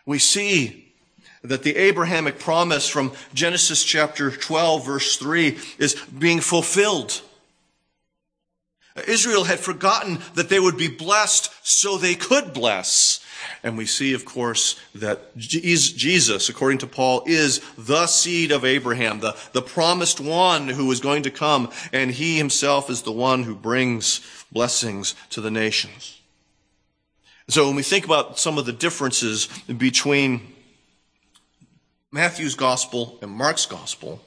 we 0.07 0.19
see 0.19 0.93
that 1.43 1.63
the 1.63 1.77
Abrahamic 1.77 2.39
promise 2.39 2.89
from 2.89 3.13
Genesis 3.33 3.85
chapter 3.85 4.31
12 4.31 4.87
verse 4.87 5.17
3 5.17 5.59
is 5.79 5.95
being 5.95 6.41
fulfilled. 6.41 7.21
Israel 9.09 9.45
had 9.45 9.59
forgotten 9.59 10.19
that 10.35 10.49
they 10.49 10.61
would 10.61 10.79
be 10.79 10.89
blessed 10.89 11.51
so 11.67 11.97
they 11.97 12.15
could 12.15 12.53
bless. 12.53 13.14
And 13.65 13.79
we 13.79 13.87
see, 13.87 14.13
of 14.13 14.27
course, 14.27 14.79
that 14.95 15.35
Jesus, 15.39 16.51
according 16.51 16.79
to 16.79 16.87
Paul, 16.87 17.23
is 17.27 17.63
the 17.79 18.07
seed 18.07 18.53
of 18.53 18.63
Abraham, 18.63 19.21
the, 19.21 19.35
the 19.53 19.63
promised 19.63 20.21
one 20.21 20.69
who 20.69 20.93
is 20.93 21.01
going 21.01 21.23
to 21.23 21.31
come, 21.31 21.71
and 21.91 22.11
he 22.11 22.37
himself 22.37 22.91
is 22.91 23.03
the 23.03 23.11
one 23.11 23.43
who 23.43 23.55
brings 23.55 24.21
blessings 24.53 25.15
to 25.31 25.41
the 25.41 25.51
nations. 25.51 26.21
So 27.49 27.67
when 27.67 27.75
we 27.75 27.83
think 27.83 28.05
about 28.05 28.39
some 28.39 28.59
of 28.59 28.67
the 28.67 28.73
differences 28.73 29.47
between 29.67 30.43
Matthew's 32.13 32.55
gospel 32.55 33.19
and 33.23 33.31
Mark's 33.31 33.65
gospel, 33.65 34.21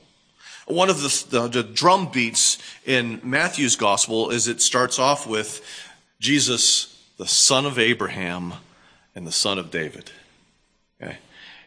one 0.66 0.90
of 0.90 1.04
the, 1.04 1.26
the, 1.30 1.48
the, 1.48 1.64
drum 1.64 2.10
beats 2.12 2.58
in 2.86 3.22
Matthew's 3.24 3.76
gospel 3.76 4.32
is 4.32 4.48
it 4.48 4.62
starts 4.62 4.98
off 4.98 5.28
with 5.28 5.64
Jesus, 6.20 7.00
the 7.18 7.28
son 7.28 7.68
of 7.68 7.78
Abraham 7.78 8.56
and 9.18 9.26
the 9.26 9.32
son 9.32 9.58
of 9.58 9.72
David. 9.72 10.12
Okay. 11.02 11.18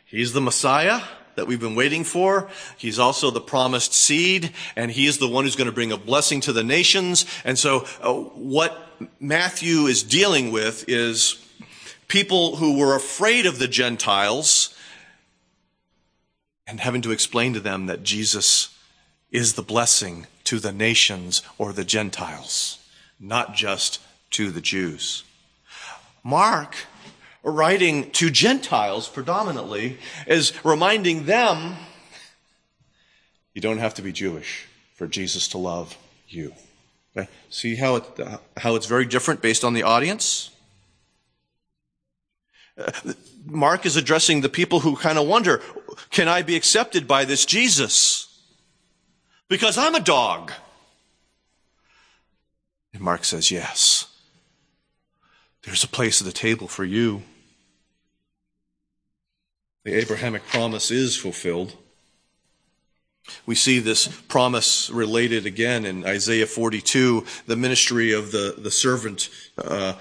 He's 0.06 0.32
the 0.32 0.40
Messiah 0.40 1.02
that 1.34 1.48
we've 1.48 1.58
been 1.58 1.74
waiting 1.74 2.04
for. 2.04 2.48
He's 2.78 3.00
also 3.00 3.32
the 3.32 3.40
promised 3.40 3.92
seed, 3.92 4.52
and 4.76 4.88
he 4.88 5.06
is 5.06 5.18
the 5.18 5.26
one 5.26 5.44
who's 5.44 5.56
going 5.56 5.66
to 5.66 5.72
bring 5.72 5.90
a 5.90 5.96
blessing 5.96 6.40
to 6.42 6.52
the 6.52 6.62
nations. 6.62 7.26
And 7.44 7.58
so, 7.58 7.86
uh, 8.02 8.14
what 8.14 8.80
Matthew 9.18 9.86
is 9.86 10.04
dealing 10.04 10.52
with 10.52 10.84
is 10.86 11.44
people 12.06 12.56
who 12.56 12.78
were 12.78 12.94
afraid 12.94 13.46
of 13.46 13.58
the 13.58 13.68
Gentiles 13.68 14.72
and 16.68 16.78
having 16.78 17.02
to 17.02 17.10
explain 17.10 17.52
to 17.54 17.60
them 17.60 17.86
that 17.86 18.04
Jesus 18.04 18.72
is 19.32 19.54
the 19.54 19.62
blessing 19.62 20.28
to 20.44 20.60
the 20.60 20.72
nations 20.72 21.42
or 21.58 21.72
the 21.72 21.84
Gentiles, 21.84 22.78
not 23.18 23.56
just 23.56 23.98
to 24.30 24.52
the 24.52 24.60
Jews. 24.60 25.24
Mark, 26.22 26.76
writing 27.42 28.10
to 28.12 28.30
Gentiles 28.30 29.08
predominantly, 29.08 29.98
is 30.26 30.52
reminding 30.64 31.26
them 31.26 31.76
you 33.54 33.60
don't 33.60 33.78
have 33.78 33.94
to 33.94 34.02
be 34.02 34.12
Jewish 34.12 34.66
for 34.94 35.06
Jesus 35.06 35.48
to 35.48 35.58
love 35.58 35.96
you. 36.28 36.52
Okay? 37.16 37.28
See 37.48 37.74
how, 37.76 37.96
it, 37.96 38.04
how 38.56 38.76
it's 38.76 38.86
very 38.86 39.04
different 39.04 39.42
based 39.42 39.64
on 39.64 39.74
the 39.74 39.82
audience? 39.82 40.50
Mark 43.44 43.84
is 43.84 43.96
addressing 43.96 44.40
the 44.40 44.48
people 44.48 44.80
who 44.80 44.96
kind 44.96 45.18
of 45.18 45.26
wonder, 45.26 45.60
can 46.10 46.28
I 46.28 46.42
be 46.42 46.56
accepted 46.56 47.08
by 47.08 47.24
this 47.24 47.44
Jesus? 47.44 48.26
Because 49.48 49.76
I'm 49.76 49.94
a 49.94 50.00
dog. 50.00 50.52
And 52.92 53.02
Mark 53.02 53.24
says, 53.24 53.50
yes. 53.50 54.06
There's 55.62 55.84
a 55.84 55.88
place 55.88 56.20
at 56.20 56.26
the 56.26 56.32
table 56.32 56.68
for 56.68 56.84
you. 56.84 57.22
The 59.84 59.94
Abrahamic 59.94 60.46
promise 60.46 60.90
is 60.90 61.16
fulfilled. 61.16 61.74
We 63.46 63.54
see 63.54 63.78
this 63.78 64.08
promise 64.28 64.90
related 64.90 65.46
again 65.46 65.84
in 65.84 66.04
Isaiah 66.04 66.46
42, 66.46 67.24
the 67.46 67.56
ministry 67.56 68.12
of 68.12 68.32
the, 68.32 68.54
the 68.58 68.70
servant 68.70 69.28
uh, 69.58 69.94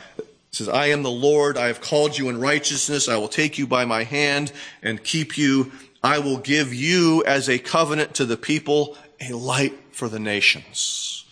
says, 0.52 0.68
I 0.68 0.88
am 0.88 1.04
the 1.04 1.12
Lord. 1.12 1.58
I 1.58 1.68
have 1.68 1.82
called 1.82 2.18
you 2.18 2.30
in 2.30 2.40
righteousness. 2.40 3.08
I 3.08 3.18
will 3.18 3.28
take 3.28 3.58
you 3.58 3.68
by 3.68 3.86
my 3.86 4.04
hand 4.04 4.52
and 4.82 5.04
keep 5.04 5.38
you. 5.38 5.72
I 6.04 6.20
will 6.20 6.38
give 6.38 6.74
you 6.74 7.24
as 7.26 7.50
a 7.50 7.60
covenant 7.60 8.16
to 8.16 8.26
the 8.26 8.38
people, 8.38 8.98
a 9.22 9.34
light 9.34 9.78
for 9.92 10.10
the 10.10 10.20
nations. 10.20 11.26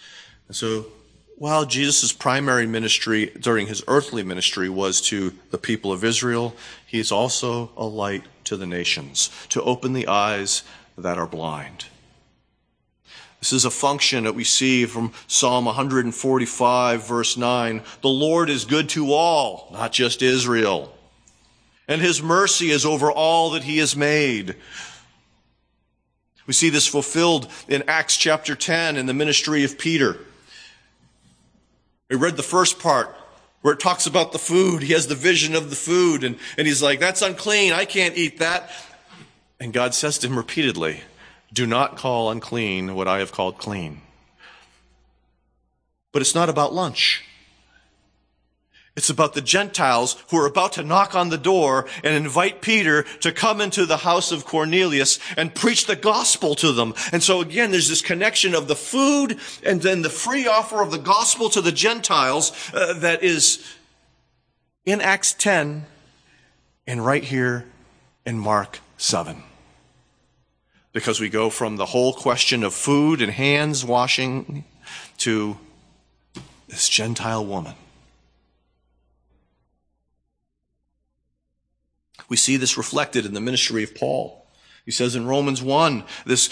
And 0.47 0.55
so 0.55 0.85
while 1.37 1.65
Jesus' 1.65 2.11
primary 2.11 2.65
ministry 2.65 3.27
during 3.39 3.67
his 3.67 3.83
earthly 3.87 4.23
ministry 4.23 4.69
was 4.69 4.99
to 5.01 5.33
the 5.51 5.59
people 5.59 5.91
of 5.91 6.03
Israel, 6.03 6.55
he 6.87 6.99
is 6.99 7.11
also 7.11 7.69
a 7.77 7.85
light 7.85 8.23
to 8.45 8.57
the 8.57 8.65
nations, 8.65 9.29
to 9.49 9.61
open 9.61 9.93
the 9.93 10.07
eyes 10.07 10.63
that 10.97 11.19
are 11.19 11.27
blind. 11.27 11.85
This 13.39 13.53
is 13.53 13.65
a 13.65 13.69
function 13.69 14.23
that 14.23 14.33
we 14.33 14.43
see 14.43 14.87
from 14.87 15.13
Psalm 15.27 15.65
145 15.65 17.07
verse 17.07 17.37
9. 17.37 17.83
The 18.01 18.09
Lord 18.09 18.49
is 18.49 18.65
good 18.65 18.89
to 18.89 19.13
all, 19.13 19.69
not 19.71 19.91
just 19.91 20.23
Israel. 20.23 20.91
And 21.87 22.01
his 22.01 22.19
mercy 22.19 22.71
is 22.71 22.83
over 22.83 23.11
all 23.11 23.51
that 23.51 23.63
he 23.63 23.77
has 23.77 23.95
made. 23.95 24.55
We 26.47 26.53
see 26.53 26.71
this 26.71 26.87
fulfilled 26.87 27.47
in 27.67 27.83
Acts 27.87 28.17
chapter 28.17 28.55
10 28.55 28.97
in 28.97 29.05
the 29.05 29.13
ministry 29.13 29.63
of 29.63 29.77
Peter. 29.77 30.17
We 32.09 32.15
read 32.15 32.37
the 32.37 32.43
first 32.43 32.79
part 32.79 33.15
where 33.61 33.73
it 33.73 33.79
talks 33.79 34.05
about 34.05 34.31
the 34.31 34.39
food. 34.39 34.83
He 34.83 34.93
has 34.93 35.07
the 35.07 35.15
vision 35.15 35.55
of 35.55 35.69
the 35.69 35.75
food 35.75 36.23
and, 36.23 36.37
and 36.57 36.67
he's 36.67 36.81
like, 36.81 36.99
that's 36.99 37.21
unclean. 37.21 37.73
I 37.73 37.85
can't 37.85 38.17
eat 38.17 38.39
that. 38.39 38.71
And 39.59 39.73
God 39.73 39.93
says 39.93 40.17
to 40.19 40.27
him 40.27 40.37
repeatedly, 40.37 41.01
do 41.51 41.65
not 41.65 41.97
call 41.97 42.29
unclean 42.31 42.95
what 42.95 43.07
I 43.07 43.19
have 43.19 43.31
called 43.31 43.57
clean. 43.57 44.01
But 46.11 46.21
it's 46.21 46.35
not 46.35 46.49
about 46.49 46.73
lunch. 46.73 47.23
It's 48.97 49.11
about 49.11 49.35
the 49.35 49.41
Gentiles 49.41 50.17
who 50.31 50.37
are 50.39 50.47
about 50.47 50.73
to 50.73 50.83
knock 50.83 51.13
on 51.13 51.29
the 51.29 51.37
door 51.37 51.85
and 52.03 52.15
invite 52.15 52.63
Peter 52.63 53.03
to 53.21 53.31
come 53.31 53.61
into 53.61 53.85
the 53.85 53.97
house 53.97 54.31
of 54.31 54.43
Cornelius 54.43 55.19
and 55.37 55.53
preach 55.53 55.85
the 55.85 55.95
gospel 55.95 56.55
to 56.55 56.71
them. 56.71 56.95
And 57.11 57.21
so 57.21 57.39
again, 57.39 57.69
there's 57.69 57.89
this 57.89 58.01
connection 58.01 58.55
of 58.55 58.67
the 58.67 58.75
food 58.75 59.39
and 59.63 59.83
then 59.83 60.01
the 60.01 60.09
free 60.09 60.47
offer 60.47 60.81
of 60.81 60.89
the 60.89 60.97
gospel 60.97 61.47
to 61.51 61.61
the 61.61 61.71
Gentiles 61.71 62.51
uh, 62.73 62.93
that 62.93 63.21
is 63.21 63.63
in 64.83 64.99
Acts 64.99 65.31
10 65.33 65.85
and 66.87 67.05
right 67.05 67.23
here 67.23 67.65
in 68.25 68.39
Mark 68.39 68.79
7 68.97 69.43
because 70.91 71.19
we 71.19 71.29
go 71.29 71.51
from 71.51 71.75
the 71.75 71.85
whole 71.85 72.13
question 72.13 72.63
of 72.63 72.73
food 72.73 73.21
and 73.21 73.31
hands 73.31 73.85
washing 73.85 74.63
to 75.19 75.55
this 76.67 76.89
Gentile 76.89 77.45
woman. 77.45 77.75
We 82.29 82.37
see 82.37 82.57
this 82.57 82.77
reflected 82.77 83.25
in 83.25 83.33
the 83.33 83.41
ministry 83.41 83.83
of 83.83 83.95
Paul. 83.95 84.45
He 84.87 84.91
says 84.91 85.17
in 85.17 85.27
Romans 85.27 85.61
1, 85.61 86.05
this, 86.25 86.47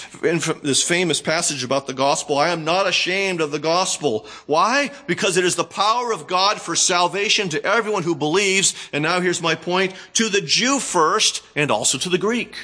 this 0.62 0.84
famous 0.84 1.22
passage 1.22 1.64
about 1.64 1.88
the 1.88 1.94
gospel, 1.94 2.38
I 2.38 2.50
am 2.50 2.66
not 2.66 2.86
ashamed 2.86 3.40
of 3.40 3.52
the 3.52 3.60
gospel. 3.60 4.28
Why? 4.46 4.92
Because 5.08 5.38
it 5.38 5.46
is 5.46 5.56
the 5.56 5.64
power 5.64 6.12
of 6.12 6.28
God 6.28 6.60
for 6.60 6.76
salvation 6.76 7.48
to 7.48 7.64
everyone 7.64 8.04
who 8.04 8.14
believes. 8.14 8.76
And 8.92 9.04
now 9.04 9.22
here's 9.22 9.42
my 9.42 9.56
point, 9.56 9.94
to 10.16 10.28
the 10.28 10.42
Jew 10.42 10.80
first 10.82 11.44
and 11.56 11.72
also 11.72 11.98
to 11.98 12.10
the 12.10 12.18
Greek. 12.18 12.58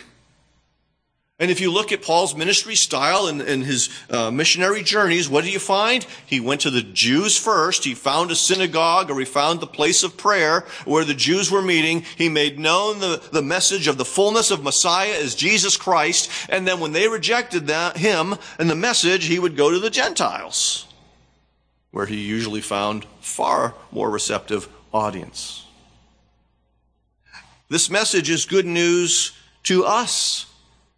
And 1.41 1.49
if 1.49 1.59
you 1.59 1.71
look 1.71 1.91
at 1.91 2.03
Paul's 2.03 2.35
ministry 2.35 2.75
style 2.75 3.25
and, 3.25 3.41
and 3.41 3.63
his 3.63 3.89
uh, 4.11 4.29
missionary 4.29 4.83
journeys, 4.83 5.27
what 5.27 5.43
do 5.43 5.49
you 5.49 5.57
find? 5.57 6.05
He 6.27 6.39
went 6.39 6.61
to 6.61 6.69
the 6.69 6.83
Jews 6.83 7.35
first. 7.35 7.83
He 7.83 7.95
found 7.95 8.29
a 8.29 8.35
synagogue 8.35 9.09
or 9.09 9.17
he 9.17 9.25
found 9.25 9.59
the 9.59 9.65
place 9.65 10.03
of 10.03 10.17
prayer 10.17 10.65
where 10.85 11.03
the 11.03 11.15
Jews 11.15 11.49
were 11.49 11.63
meeting. 11.63 12.05
He 12.15 12.29
made 12.29 12.59
known 12.59 12.99
the, 12.99 13.23
the 13.31 13.41
message 13.41 13.87
of 13.87 13.97
the 13.97 14.05
fullness 14.05 14.51
of 14.51 14.61
Messiah 14.61 15.15
as 15.15 15.33
Jesus 15.33 15.77
Christ. 15.77 16.29
And 16.47 16.67
then 16.67 16.79
when 16.79 16.91
they 16.91 17.07
rejected 17.07 17.65
that, 17.67 17.97
him 17.97 18.35
and 18.59 18.69
the 18.69 18.75
message, 18.75 19.25
he 19.25 19.39
would 19.39 19.57
go 19.57 19.71
to 19.71 19.79
the 19.79 19.89
Gentiles 19.89 20.85
where 21.89 22.05
he 22.05 22.21
usually 22.21 22.61
found 22.61 23.03
far 23.19 23.73
more 23.91 24.11
receptive 24.11 24.69
audience. 24.93 25.65
This 27.67 27.89
message 27.89 28.29
is 28.29 28.45
good 28.45 28.67
news 28.67 29.35
to 29.63 29.85
us 29.85 30.45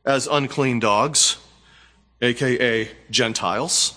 as 0.05 0.27
unclean 0.27 0.79
dogs, 0.79 1.37
aka 2.21 2.89
Gentiles, 3.09 3.93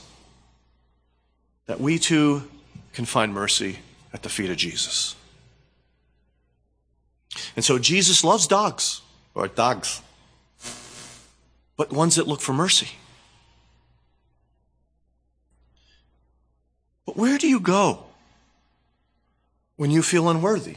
that 1.66 1.80
we 1.80 1.98
too 1.98 2.44
can 2.92 3.04
find 3.04 3.32
mercy 3.34 3.78
at 4.12 4.22
the 4.22 4.28
feet 4.28 4.50
of 4.50 4.56
Jesus. 4.56 5.16
And 7.54 7.64
so 7.64 7.78
Jesus 7.78 8.24
loves 8.24 8.46
dogs, 8.46 9.02
or 9.34 9.48
dogs, 9.48 10.00
but 11.76 11.92
ones 11.92 12.14
that 12.16 12.26
look 12.26 12.40
for 12.40 12.52
mercy. 12.52 12.88
But 17.04 17.16
where 17.16 17.38
do 17.38 17.46
you 17.46 17.60
go 17.60 18.04
when 19.76 19.90
you 19.90 20.02
feel 20.02 20.28
unworthy? 20.28 20.76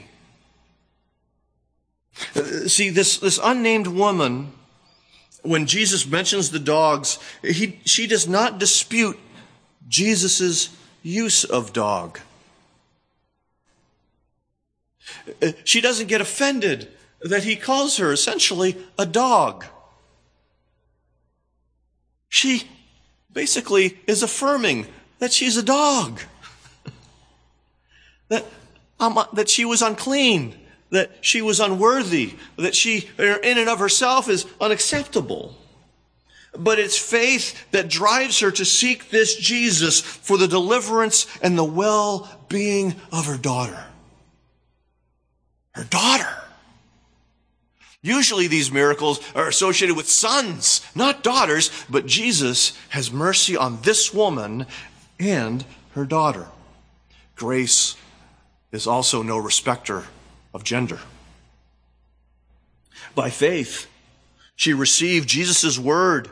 Uh, 2.36 2.68
see, 2.68 2.90
this, 2.90 3.18
this 3.18 3.40
unnamed 3.42 3.88
woman 3.88 4.52
when 5.42 5.66
Jesus 5.66 6.06
mentions 6.06 6.52
the 6.52 6.60
dogs, 6.60 7.18
he, 7.44 7.80
she 7.86 8.08
does 8.08 8.28
not 8.28 8.60
dispute 8.60 9.18
Jesus' 9.88 10.70
use 11.02 11.44
of 11.44 11.74
dog. 11.74 12.20
She 15.64 15.82
doesn't 15.82 16.08
get 16.08 16.22
offended 16.22 16.90
that 17.22 17.44
he 17.44 17.56
calls 17.56 17.98
her 17.98 18.12
essentially 18.12 18.78
a 18.98 19.06
dog. 19.06 19.66
She 22.30 22.64
basically 23.32 24.00
is 24.08 24.22
affirming 24.24 24.88
that 25.20 25.34
she's 25.34 25.58
a 25.58 25.64
dog. 25.64 26.22
that, 28.30 28.46
um, 29.00 29.20
that 29.34 29.50
she 29.50 29.66
was 29.66 29.82
unclean 29.82 30.56
that 30.92 31.12
she 31.22 31.42
was 31.42 31.60
unworthy, 31.60 32.36
that 32.58 32.76
she, 32.76 33.10
in 33.18 33.58
and 33.58 33.70
of 33.70 33.80
herself, 33.80 34.28
is 34.28 34.46
unacceptable. 34.60 35.56
But 36.58 36.80
it's 36.80 36.98
faith 36.98 37.70
that 37.72 37.90
drives 37.90 38.40
her 38.40 38.52
to 38.52 38.66
seek 38.66 39.10
this 39.10 39.36
Jesus 39.36 40.02
for 40.02 40.38
the 40.38 40.48
deliverance 40.48 41.28
and 41.44 41.58
the 41.58 41.64
well-being 41.64 42.96
of 43.12 43.28
her 43.28 43.38
daughter. 43.38 43.86
Her 45.74 45.84
daughter. 45.84 46.36
Usually 48.02 48.48
these 48.48 48.72
miracles 48.72 49.20
are 49.36 49.48
associated 49.48 49.96
with 49.96 50.10
sons, 50.10 50.82
not 50.96 51.22
daughters, 51.22 51.70
but 51.90 52.06
Jesus 52.06 52.76
has 52.90 53.12
mercy 53.12 53.56
on 53.56 53.82
this 53.82 54.14
woman 54.14 54.66
and 55.20 55.64
her 55.94 56.06
daughter. 56.06 56.48
Grace 57.36 57.96
is 58.72 58.88
also 58.88 59.22
no 59.22 59.38
respecter 59.38 60.06
of 60.54 60.64
gender. 60.64 61.00
By 63.16 63.30
faith, 63.30 63.88
she 64.56 64.74
received 64.74 65.30
Jesus' 65.30 65.80
word 65.80 66.30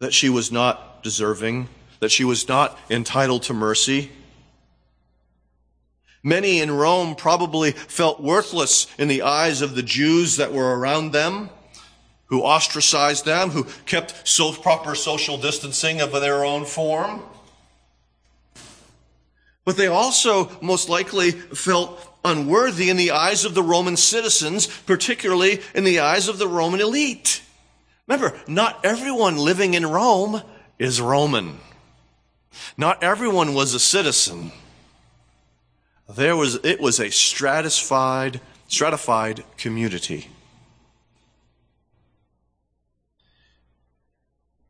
that 0.00 0.14
she 0.14 0.28
was 0.28 0.50
not 0.50 1.02
deserving, 1.02 1.68
that 2.00 2.10
she 2.10 2.24
was 2.24 2.48
not 2.48 2.78
entitled 2.88 3.42
to 3.44 3.54
mercy. 3.54 4.10
Many 6.22 6.60
in 6.60 6.70
Rome 6.70 7.14
probably 7.14 7.72
felt 7.72 8.20
worthless 8.20 8.86
in 8.98 9.08
the 9.08 9.22
eyes 9.22 9.62
of 9.62 9.74
the 9.74 9.82
Jews 9.82 10.36
that 10.36 10.52
were 10.52 10.78
around 10.78 11.12
them, 11.12 11.50
who 12.26 12.42
ostracized 12.42 13.24
them, 13.24 13.50
who 13.50 13.64
kept 13.86 14.28
so 14.28 14.52
proper 14.52 14.94
social 14.94 15.38
distancing 15.38 16.00
of 16.00 16.12
their 16.12 16.44
own 16.44 16.64
form. 16.64 17.22
But 19.64 19.76
they 19.76 19.86
also 19.86 20.50
most 20.60 20.88
likely 20.88 21.30
felt 21.30 22.09
unworthy 22.24 22.90
in 22.90 22.96
the 22.96 23.10
eyes 23.10 23.44
of 23.44 23.54
the 23.54 23.62
Roman 23.62 23.96
citizens, 23.96 24.66
particularly 24.66 25.60
in 25.74 25.84
the 25.84 26.00
eyes 26.00 26.28
of 26.28 26.38
the 26.38 26.48
Roman 26.48 26.80
elite. 26.80 27.42
Remember, 28.06 28.38
not 28.48 28.84
everyone 28.84 29.36
living 29.36 29.74
in 29.74 29.86
Rome 29.86 30.42
is 30.78 31.00
Roman. 31.00 31.58
Not 32.76 33.02
everyone 33.02 33.54
was 33.54 33.74
a 33.74 33.80
citizen. 33.80 34.52
There 36.08 36.36
was, 36.36 36.56
it 36.64 36.80
was 36.80 36.98
a 36.98 37.10
stratified, 37.10 38.40
stratified 38.66 39.44
community. 39.56 40.28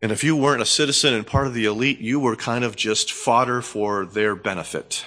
And 0.02 0.12
if 0.12 0.24
you 0.24 0.34
weren't 0.34 0.62
a 0.62 0.66
citizen 0.66 1.14
and 1.14 1.26
part 1.26 1.46
of 1.46 1.54
the 1.54 1.66
elite, 1.66 2.00
you 2.00 2.20
were 2.20 2.36
kind 2.36 2.64
of 2.64 2.76
just 2.76 3.12
fodder 3.12 3.60
for 3.60 4.06
their 4.06 4.34
benefit. 4.34 5.04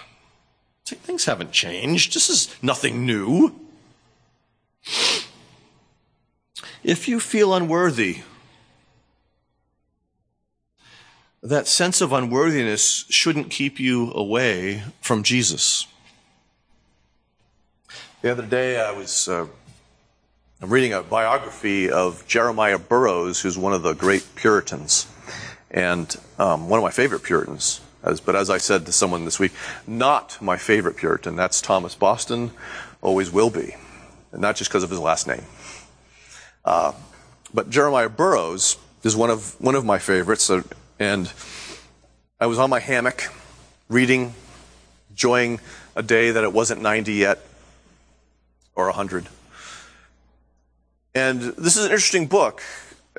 Things 0.85 1.25
haven't 1.25 1.51
changed. 1.51 2.13
This 2.13 2.29
is 2.29 2.55
nothing 2.61 3.05
new. 3.05 3.55
If 6.83 7.07
you 7.07 7.19
feel 7.21 7.53
unworthy, 7.53 8.23
that 11.41 11.67
sense 11.67 12.01
of 12.01 12.11
unworthiness 12.11 13.05
shouldn't 13.09 13.49
keep 13.49 13.79
you 13.79 14.11
away 14.13 14.83
from 15.01 15.23
Jesus. 15.23 15.87
The 18.21 18.31
other 18.31 18.45
day, 18.45 18.79
I 18.79 18.91
was 18.91 19.27
uh, 19.27 19.47
reading 20.61 20.93
a 20.93 21.03
biography 21.03 21.89
of 21.89 22.25
Jeremiah 22.27 22.79
Burroughs, 22.79 23.41
who's 23.41 23.57
one 23.57 23.73
of 23.73 23.83
the 23.83 23.93
great 23.93 24.25
Puritans, 24.35 25.07
and 25.71 26.15
um, 26.39 26.69
one 26.69 26.79
of 26.79 26.83
my 26.83 26.91
favorite 26.91 27.23
Puritans. 27.23 27.81
As, 28.03 28.19
but 28.19 28.35
as 28.35 28.49
I 28.49 28.57
said 28.57 28.85
to 28.85 28.91
someone 28.91 29.23
this 29.23 29.39
week, 29.39 29.53
not 29.87 30.37
my 30.41 30.57
favorite 30.57 30.97
Puritan. 30.97 31.35
That's 31.35 31.61
Thomas 31.61 31.95
Boston, 31.95 32.51
always 33.01 33.31
will 33.31 33.49
be. 33.49 33.75
And 34.31 34.41
not 34.41 34.57
just 34.57 34.69
because 34.69 34.83
of 34.83 34.89
his 34.89 34.99
last 34.99 35.25
name. 35.25 35.43
Uh, 36.65 36.91
but 37.53 37.69
Jeremiah 37.69 38.09
Burroughs 38.09 38.77
is 39.03 39.15
one 39.15 39.29
of, 39.29 39.59
one 39.61 39.75
of 39.75 39.85
my 39.85 39.99
favorites. 39.99 40.43
So, 40.43 40.63
and 40.99 41.31
I 42.39 42.47
was 42.47 42.59
on 42.59 42.69
my 42.69 42.79
hammock 42.79 43.29
reading, 43.87 44.33
enjoying 45.09 45.61
a 45.95 46.03
day 46.03 46.31
that 46.31 46.43
it 46.43 46.51
wasn't 46.51 46.81
90 46.81 47.13
yet 47.13 47.39
or 48.75 48.85
100. 48.85 49.27
And 51.15 51.41
this 51.41 51.77
is 51.77 51.85
an 51.85 51.91
interesting 51.91 52.25
book. 52.25 52.61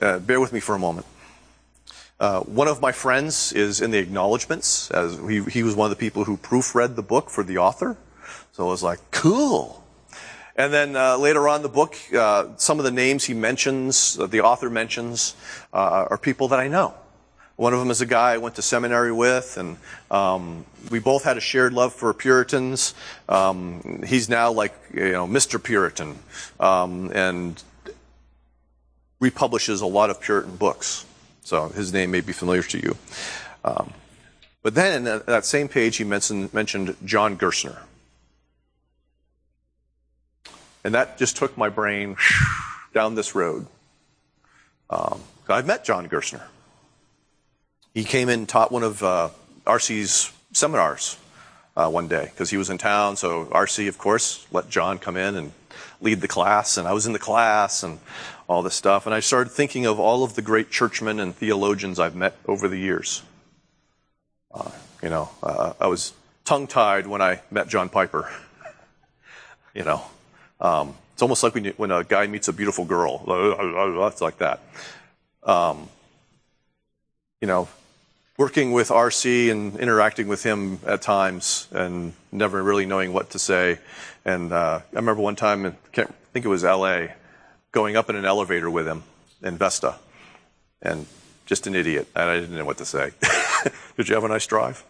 Uh, 0.02 0.18
bear 0.18 0.40
with 0.40 0.52
me 0.52 0.60
for 0.60 0.74
a 0.74 0.78
moment. 0.78 1.06
Uh, 2.20 2.40
one 2.40 2.68
of 2.68 2.80
my 2.80 2.92
friends 2.92 3.52
is 3.52 3.80
in 3.80 3.90
the 3.90 3.98
acknowledgments, 3.98 4.90
as 4.90 5.18
he, 5.28 5.42
he 5.44 5.62
was 5.62 5.74
one 5.74 5.90
of 5.90 5.96
the 5.96 6.00
people 6.00 6.24
who 6.24 6.36
proofread 6.36 6.94
the 6.94 7.02
book 7.02 7.28
for 7.28 7.42
the 7.42 7.58
author. 7.58 7.96
So 8.52 8.66
I 8.66 8.70
was 8.70 8.82
like, 8.82 9.00
cool. 9.10 9.84
And 10.56 10.72
then 10.72 10.94
uh, 10.94 11.16
later 11.16 11.48
on 11.48 11.62
the 11.62 11.68
book, 11.68 11.96
uh, 12.16 12.46
some 12.56 12.78
of 12.78 12.84
the 12.84 12.92
names 12.92 13.24
he 13.24 13.34
mentions, 13.34 14.16
uh, 14.18 14.26
the 14.26 14.42
author 14.42 14.70
mentions, 14.70 15.34
uh, 15.72 16.06
are 16.10 16.18
people 16.18 16.48
that 16.48 16.60
I 16.60 16.68
know. 16.68 16.94
One 17.56 17.72
of 17.72 17.80
them 17.80 17.90
is 17.90 18.00
a 18.00 18.06
guy 18.06 18.32
I 18.32 18.38
went 18.38 18.56
to 18.56 18.62
seminary 18.62 19.12
with, 19.12 19.58
and 19.58 19.76
um, 20.10 20.64
we 20.90 20.98
both 20.98 21.24
had 21.24 21.36
a 21.36 21.40
shared 21.40 21.72
love 21.72 21.92
for 21.92 22.12
Puritans. 22.12 22.94
Um, 23.28 24.02
he's 24.06 24.28
now 24.28 24.52
like, 24.52 24.74
you 24.92 25.12
know, 25.12 25.26
Mr. 25.26 25.62
Puritan, 25.62 26.18
um, 26.58 27.10
and 27.12 27.62
republishes 29.20 29.80
a 29.80 29.86
lot 29.86 30.10
of 30.10 30.20
Puritan 30.20 30.56
books. 30.56 31.06
So 31.44 31.68
his 31.68 31.92
name 31.92 32.10
may 32.10 32.22
be 32.22 32.32
familiar 32.32 32.62
to 32.62 32.78
you. 32.78 32.96
Um, 33.64 33.92
but 34.62 34.74
then 34.74 35.06
in 35.06 35.22
that, 35.26 35.44
same 35.44 35.68
page, 35.68 35.98
he 35.98 36.04
mentioned, 36.04 36.52
mentioned 36.54 36.96
John 37.04 37.36
Gerstner. 37.36 37.78
And 40.82 40.94
that 40.94 41.18
just 41.18 41.36
took 41.36 41.56
my 41.56 41.68
brain 41.68 42.16
down 42.94 43.14
this 43.14 43.34
road. 43.34 43.66
Um, 44.88 45.20
I've 45.48 45.66
met 45.66 45.84
John 45.84 46.08
Gerstner. 46.08 46.42
He 47.92 48.04
came 48.04 48.28
in 48.28 48.40
and 48.40 48.48
taught 48.48 48.72
one 48.72 48.82
of 48.82 49.02
uh, 49.02 49.28
RC's 49.66 50.32
seminars 50.52 51.18
uh, 51.76 51.90
one 51.90 52.08
day 52.08 52.28
because 52.30 52.50
he 52.50 52.56
was 52.56 52.70
in 52.70 52.78
town. 52.78 53.16
So 53.16 53.44
RC, 53.46 53.88
of 53.88 53.98
course, 53.98 54.46
let 54.50 54.70
John 54.70 54.98
come 54.98 55.16
in 55.16 55.36
and 55.36 55.52
lead 56.04 56.20
the 56.20 56.28
class. 56.28 56.76
And 56.76 56.86
I 56.86 56.92
was 56.92 57.06
in 57.06 57.12
the 57.12 57.18
class, 57.18 57.82
and 57.82 57.98
all 58.46 58.62
this 58.62 58.74
stuff. 58.74 59.06
And 59.06 59.14
I 59.14 59.20
started 59.20 59.50
thinking 59.50 59.86
of 59.86 59.98
all 59.98 60.22
of 60.22 60.34
the 60.34 60.42
great 60.42 60.70
churchmen 60.70 61.18
and 61.18 61.34
theologians 61.34 61.98
I've 61.98 62.14
met 62.14 62.36
over 62.46 62.68
the 62.68 62.76
years. 62.76 63.22
Uh, 64.52 64.70
you 65.02 65.10
know, 65.10 65.30
uh, 65.42 65.72
I 65.80 65.86
was 65.86 66.12
tongue 66.44 66.66
tied 66.66 67.06
when 67.06 67.22
I 67.22 67.40
met 67.50 67.68
John 67.68 67.88
Piper. 67.88 68.30
you 69.74 69.84
know, 69.84 70.02
um, 70.60 70.94
It's 71.14 71.22
almost 71.22 71.42
like 71.42 71.54
when, 71.54 71.64
you, 71.64 71.74
when 71.76 71.90
a 71.90 72.04
guy 72.04 72.26
meets 72.26 72.48
a 72.48 72.52
beautiful 72.52 72.84
girl. 72.84 73.24
It's 74.12 74.20
like 74.20 74.38
that. 74.38 74.60
Um, 75.42 75.88
you 77.40 77.48
know, 77.48 77.68
working 78.36 78.72
with 78.72 78.88
RC 78.88 79.50
and 79.50 79.76
interacting 79.76 80.26
with 80.26 80.42
him 80.42 80.80
at 80.86 81.02
times 81.02 81.68
and 81.70 82.12
never 82.32 82.62
really 82.62 82.86
knowing 82.86 83.12
what 83.12 83.30
to 83.30 83.38
say. 83.38 83.78
And 84.24 84.52
uh, 84.52 84.80
I 84.92 84.96
remember 84.96 85.22
one 85.22 85.36
time, 85.36 85.66
I 85.66 85.72
can't 85.92 86.12
think 86.32 86.44
it 86.44 86.48
was 86.48 86.64
LA, 86.64 87.08
going 87.70 87.96
up 87.96 88.10
in 88.10 88.16
an 88.16 88.24
elevator 88.24 88.70
with 88.70 88.88
him 88.88 89.04
in 89.42 89.56
Vesta. 89.56 89.96
And 90.82 91.06
just 91.46 91.66
an 91.66 91.74
idiot. 91.74 92.08
And 92.14 92.30
I 92.30 92.40
didn't 92.40 92.56
know 92.56 92.64
what 92.64 92.78
to 92.78 92.84
say. 92.84 93.10
Did 93.96 94.08
you 94.08 94.14
have 94.14 94.24
a 94.24 94.28
nice 94.28 94.46
drive? 94.46 94.84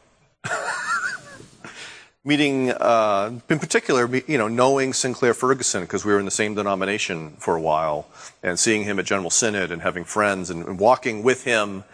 Meeting, 2.25 2.71
uh, 2.71 3.39
in 3.51 3.59
particular, 3.59 4.09
you 4.27 4.39
know, 4.39 4.49
knowing 4.49 4.95
Sinclair 4.95 5.35
Ferguson 5.35 5.83
because 5.83 6.07
we 6.07 6.13
were 6.13 6.19
in 6.19 6.25
the 6.25 6.31
same 6.31 6.55
denomination 6.55 7.33
for 7.33 7.55
a 7.55 7.61
while, 7.61 8.09
and 8.43 8.59
seeing 8.59 8.85
him 8.85 8.99
at 8.99 9.05
General 9.05 9.29
Synod 9.29 9.71
and 9.71 9.83
having 9.83 10.05
friends 10.05 10.49
and, 10.49 10.67
and 10.67 10.79
walking 10.79 11.23
with 11.23 11.45
him, 11.45 11.85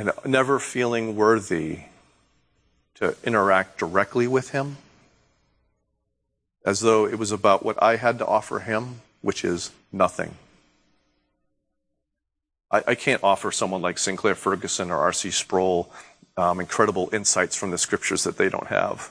and 0.00 0.12
never 0.24 0.58
feeling 0.58 1.14
worthy 1.14 1.80
to 2.94 3.14
interact 3.22 3.76
directly 3.76 4.26
with 4.26 4.48
him, 4.50 4.78
as 6.64 6.80
though 6.80 7.06
it 7.06 7.18
was 7.18 7.32
about 7.32 7.62
what 7.62 7.80
I 7.82 7.96
had 7.96 8.18
to 8.20 8.26
offer 8.26 8.60
him, 8.60 9.02
which 9.20 9.44
is 9.44 9.72
nothing. 9.92 10.36
I, 12.70 12.82
I 12.88 12.94
can't 12.94 13.22
offer 13.22 13.52
someone 13.52 13.82
like 13.82 13.98
Sinclair 13.98 14.34
Ferguson 14.34 14.90
or 14.90 14.96
R.C. 14.96 15.32
Sproul 15.32 15.92
um, 16.38 16.60
incredible 16.60 17.10
insights 17.12 17.54
from 17.54 17.70
the 17.70 17.76
scriptures 17.76 18.24
that 18.24 18.38
they 18.38 18.48
don't 18.48 18.68
have. 18.68 19.10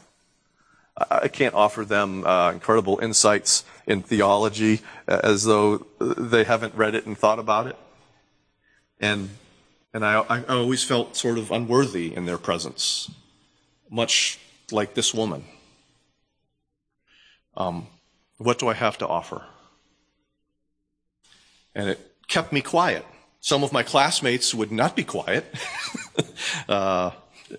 I, 0.97 1.27
can't 1.27 1.53
offer 1.53 1.85
them 1.85 2.25
uh, 2.25 2.51
incredible 2.51 2.97
insights 2.99 3.63
in 3.85 4.01
theology 4.01 4.81
uh, 5.07 5.19
as 5.23 5.43
though 5.43 5.85
they 5.99 6.45
haven't 6.45 6.73
read 6.73 6.95
it 6.95 7.05
and 7.05 7.15
thought 7.15 7.37
about 7.37 7.67
it. 7.67 7.75
And 8.99 9.29
and 9.93 10.05
I, 10.05 10.19
I 10.29 10.43
always 10.43 10.83
felt 10.83 11.15
sort 11.15 11.37
of 11.37 11.51
unworthy 11.51 12.15
in 12.15 12.25
their 12.25 12.37
presence, 12.37 13.11
much 13.89 14.39
like 14.71 14.93
this 14.93 15.13
woman. 15.13 15.43
Um, 17.57 17.87
what 18.37 18.59
do 18.59 18.67
I 18.67 18.73
have 18.73 18.97
to 18.99 19.07
offer? 19.07 19.43
And 21.73 21.89
it 21.89 21.99
kept 22.27 22.53
me 22.53 22.61
quiet. 22.61 23.05
Some 23.41 23.63
of 23.63 23.73
my 23.73 23.83
classmates 23.83 24.53
would 24.53 24.71
not 24.71 24.95
be 24.95 25.03
quiet. 25.03 25.45
uh, 26.69 27.11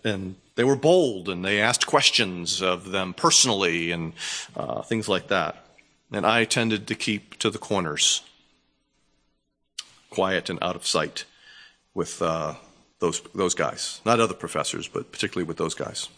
and 0.04 0.36
they 0.54 0.64
were 0.64 0.76
bold 0.76 1.28
and 1.28 1.44
they 1.44 1.60
asked 1.60 1.86
questions 1.86 2.62
of 2.62 2.90
them 2.90 3.12
personally 3.12 3.90
and 3.90 4.12
uh, 4.56 4.82
things 4.82 5.08
like 5.08 5.28
that. 5.28 5.64
And 6.12 6.24
I 6.24 6.44
tended 6.44 6.86
to 6.88 6.94
keep 6.94 7.38
to 7.38 7.50
the 7.50 7.58
corners, 7.58 8.22
quiet 10.10 10.48
and 10.50 10.58
out 10.62 10.76
of 10.76 10.86
sight 10.86 11.24
with 11.94 12.20
uh, 12.22 12.54
those, 12.98 13.20
those 13.34 13.54
guys. 13.54 14.00
Not 14.04 14.20
other 14.20 14.34
professors, 14.34 14.88
but 14.88 15.10
particularly 15.10 15.46
with 15.46 15.56
those 15.56 15.74
guys. 15.74 16.08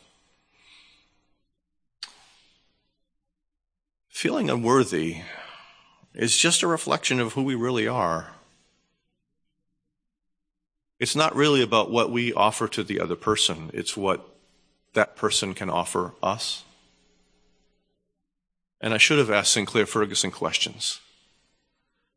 Feeling 4.09 4.51
unworthy 4.51 5.23
is 6.15 6.37
just 6.37 6.63
a 6.63 6.67
reflection 6.67 7.19
of 7.19 7.33
who 7.33 7.43
we 7.43 7.55
really 7.55 7.89
are. 7.89 8.33
It's 11.01 11.17
not 11.17 11.35
really 11.35 11.63
about 11.63 11.91
what 11.91 12.11
we 12.13 12.33
offer 12.33 12.69
to 12.69 12.85
the 12.85 13.01
other 13.01 13.17
person, 13.17 13.71
it's 13.73 13.97
what 13.97 14.29
that 14.93 15.17
person 15.17 15.55
can 15.55 15.71
offer 15.71 16.13
us. 16.23 16.65
And 18.81 18.93
I 18.93 18.99
should 18.99 19.19
have 19.19 19.31
asked 19.31 19.53
Sinclair 19.53 19.87
Ferguson 19.87 20.31
questions. 20.31 21.01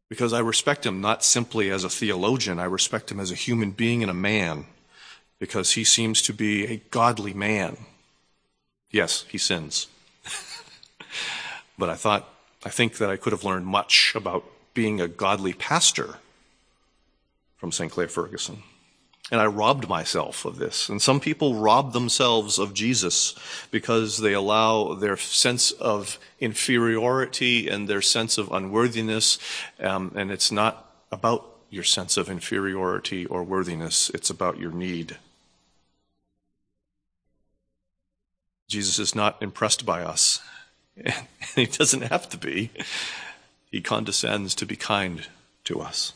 Because 0.09 0.33
I 0.33 0.39
respect 0.39 0.85
him 0.85 1.01
not 1.01 1.23
simply 1.23 1.71
as 1.71 1.83
a 1.83 1.89
theologian, 1.89 2.59
I 2.59 2.65
respect 2.65 3.11
him 3.11 3.19
as 3.19 3.31
a 3.31 3.35
human 3.35 3.71
being 3.71 4.01
and 4.01 4.11
a 4.11 4.15
man, 4.15 4.65
because 5.39 5.73
he 5.73 5.83
seems 5.83 6.21
to 6.23 6.33
be 6.33 6.65
a 6.65 6.77
godly 6.91 7.33
man. 7.33 7.77
Yes, 8.91 9.25
he 9.27 9.37
sins. 9.37 9.87
but 11.77 11.89
I 11.89 11.95
thought, 11.95 12.29
I 12.63 12.69
think 12.69 12.97
that 12.97 13.09
I 13.09 13.17
could 13.17 13.33
have 13.33 13.43
learned 13.43 13.65
much 13.65 14.13
about 14.15 14.45
being 14.73 15.01
a 15.01 15.07
godly 15.07 15.53
pastor 15.53 16.17
from 17.57 17.71
Sinclair 17.71 18.07
Ferguson. 18.07 18.63
And 19.31 19.41
I 19.41 19.47
robbed 19.47 19.89
myself 19.89 20.45
of 20.45 20.57
this. 20.57 20.87
And 20.87 21.01
some 21.01 21.19
people 21.19 21.55
rob 21.55 21.93
themselves 21.93 22.59
of 22.59 22.75
Jesus 22.75 23.33
because 23.71 24.19
they 24.19 24.33
allow 24.33 24.93
their 24.93 25.17
sense 25.17 25.71
of 25.71 26.19
inferiority 26.39 27.67
and 27.67 27.87
their 27.87 28.03
sense 28.03 28.37
of 28.37 28.51
unworthiness. 28.51 29.39
Um, 29.79 30.11
and 30.15 30.31
it's 30.31 30.51
not 30.51 30.91
about 31.11 31.55
your 31.69 31.83
sense 31.83 32.17
of 32.17 32.29
inferiority 32.29 33.25
or 33.25 33.43
worthiness, 33.43 34.09
it's 34.13 34.29
about 34.29 34.59
your 34.59 34.71
need. 34.71 35.17
Jesus 38.67 38.97
is 38.97 39.13
not 39.13 39.41
impressed 39.41 39.85
by 39.85 40.01
us, 40.01 40.39
and 40.95 41.27
he 41.55 41.65
doesn't 41.65 42.01
have 42.03 42.29
to 42.29 42.37
be. 42.37 42.71
He 43.69 43.81
condescends 43.81 44.55
to 44.55 44.65
be 44.65 44.75
kind 44.75 45.27
to 45.65 45.81
us. 45.81 46.13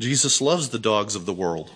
Jesus 0.00 0.40
loves 0.40 0.70
the 0.70 0.78
dogs 0.78 1.14
of 1.14 1.26
the 1.26 1.32
world. 1.32 1.70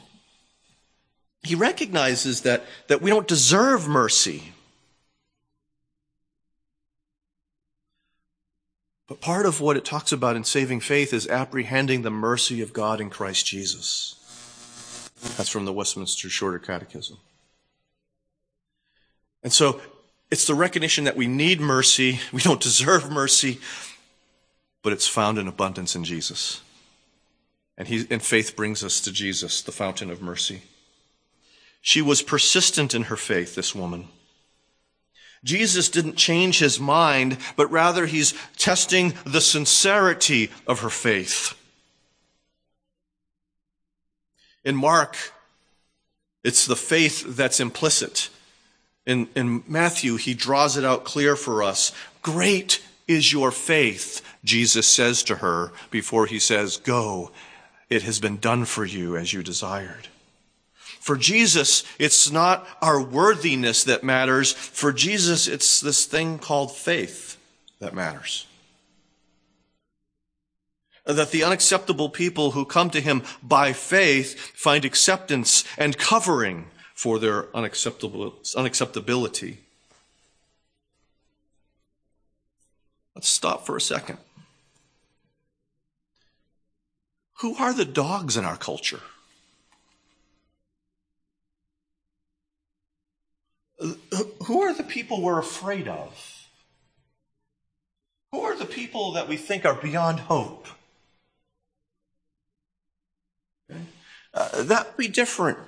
He 1.42 1.54
recognizes 1.54 2.42
that, 2.42 2.64
that 2.88 3.00
we 3.00 3.10
don't 3.10 3.28
deserve 3.28 3.86
mercy. 3.86 4.52
But 9.06 9.20
part 9.20 9.46
of 9.46 9.60
what 9.60 9.76
it 9.76 9.84
talks 9.84 10.12
about 10.12 10.36
in 10.36 10.44
saving 10.44 10.80
faith 10.80 11.14
is 11.14 11.28
apprehending 11.28 12.02
the 12.02 12.10
mercy 12.10 12.60
of 12.60 12.72
God 12.72 13.00
in 13.00 13.08
Christ 13.08 13.46
Jesus. 13.46 14.14
That's 15.36 15.48
from 15.48 15.64
the 15.64 15.72
Westminster 15.72 16.28
Shorter 16.28 16.58
Catechism. 16.58 17.16
And 19.42 19.52
so 19.52 19.80
it's 20.30 20.46
the 20.46 20.54
recognition 20.54 21.04
that 21.04 21.16
we 21.16 21.26
need 21.26 21.60
mercy, 21.60 22.20
we 22.32 22.42
don't 22.42 22.60
deserve 22.60 23.10
mercy, 23.10 23.60
but 24.82 24.92
it's 24.92 25.08
found 25.08 25.38
in 25.38 25.48
abundance 25.48 25.96
in 25.96 26.04
Jesus. 26.04 26.60
And, 27.78 27.86
he, 27.86 28.06
and 28.10 28.20
faith 28.20 28.56
brings 28.56 28.82
us 28.82 29.00
to 29.02 29.12
Jesus, 29.12 29.62
the 29.62 29.72
fountain 29.72 30.10
of 30.10 30.20
mercy. 30.20 30.62
She 31.80 32.02
was 32.02 32.22
persistent 32.22 32.92
in 32.92 33.04
her 33.04 33.16
faith, 33.16 33.54
this 33.54 33.74
woman. 33.74 34.08
Jesus 35.44 35.88
didn't 35.88 36.16
change 36.16 36.58
his 36.58 36.80
mind, 36.80 37.38
but 37.54 37.70
rather 37.70 38.06
he's 38.06 38.34
testing 38.56 39.14
the 39.24 39.40
sincerity 39.40 40.50
of 40.66 40.80
her 40.80 40.90
faith. 40.90 41.54
In 44.64 44.74
Mark, 44.74 45.16
it's 46.42 46.66
the 46.66 46.74
faith 46.74 47.36
that's 47.36 47.60
implicit. 47.60 48.28
In, 49.06 49.28
in 49.36 49.62
Matthew, 49.68 50.16
he 50.16 50.34
draws 50.34 50.76
it 50.76 50.84
out 50.84 51.04
clear 51.04 51.36
for 51.36 51.62
us. 51.62 51.92
Great 52.22 52.82
is 53.06 53.32
your 53.32 53.52
faith, 53.52 54.20
Jesus 54.44 54.88
says 54.88 55.22
to 55.22 55.36
her 55.36 55.72
before 55.92 56.26
he 56.26 56.40
says, 56.40 56.76
Go 56.76 57.30
it 57.90 58.02
has 58.02 58.20
been 58.20 58.36
done 58.36 58.64
for 58.64 58.84
you 58.84 59.16
as 59.16 59.32
you 59.32 59.42
desired. 59.42 60.08
For 61.00 61.16
Jesus, 61.16 61.84
it's 61.98 62.30
not 62.30 62.66
our 62.82 63.00
worthiness 63.00 63.84
that 63.84 64.04
matters. 64.04 64.52
For 64.52 64.92
Jesus, 64.92 65.46
it's 65.46 65.80
this 65.80 66.04
thing 66.04 66.38
called 66.38 66.76
faith 66.76 67.36
that 67.80 67.94
matters. 67.94 68.46
That 71.06 71.30
the 71.30 71.44
unacceptable 71.44 72.10
people 72.10 72.50
who 72.50 72.66
come 72.66 72.90
to 72.90 73.00
him 73.00 73.22
by 73.42 73.72
faith 73.72 74.38
find 74.54 74.84
acceptance 74.84 75.64
and 75.78 75.96
covering 75.96 76.66
for 76.94 77.18
their 77.18 77.44
unacceptability. 77.54 79.56
Let's 83.14 83.28
stop 83.28 83.64
for 83.64 83.76
a 83.76 83.80
second. 83.80 84.18
Who 87.40 87.54
are 87.56 87.72
the 87.72 87.84
dogs 87.84 88.36
in 88.36 88.44
our 88.44 88.56
culture? 88.56 89.00
Who 94.46 94.62
are 94.62 94.74
the 94.74 94.82
people 94.82 95.22
we're 95.22 95.38
afraid 95.38 95.86
of? 95.86 96.46
Who 98.32 98.40
are 98.40 98.56
the 98.56 98.66
people 98.66 99.12
that 99.12 99.28
we 99.28 99.36
think 99.36 99.64
are 99.64 99.74
beyond 99.74 100.20
hope? 100.20 100.66
Okay. 103.70 103.82
Uh, 104.34 104.64
that 104.64 104.86
would 104.86 104.96
be 104.96 105.08
different, 105.08 105.58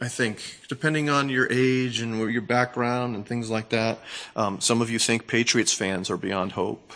I 0.00 0.08
think, 0.08 0.60
depending 0.68 1.10
on 1.10 1.28
your 1.28 1.46
age 1.52 2.00
and 2.00 2.18
your 2.32 2.42
background 2.42 3.14
and 3.14 3.26
things 3.26 3.50
like 3.50 3.68
that. 3.68 3.98
Um, 4.34 4.60
some 4.60 4.80
of 4.80 4.90
you 4.90 4.98
think 4.98 5.26
Patriots 5.26 5.72
fans 5.74 6.08
are 6.08 6.16
beyond 6.16 6.52
hope. 6.52 6.94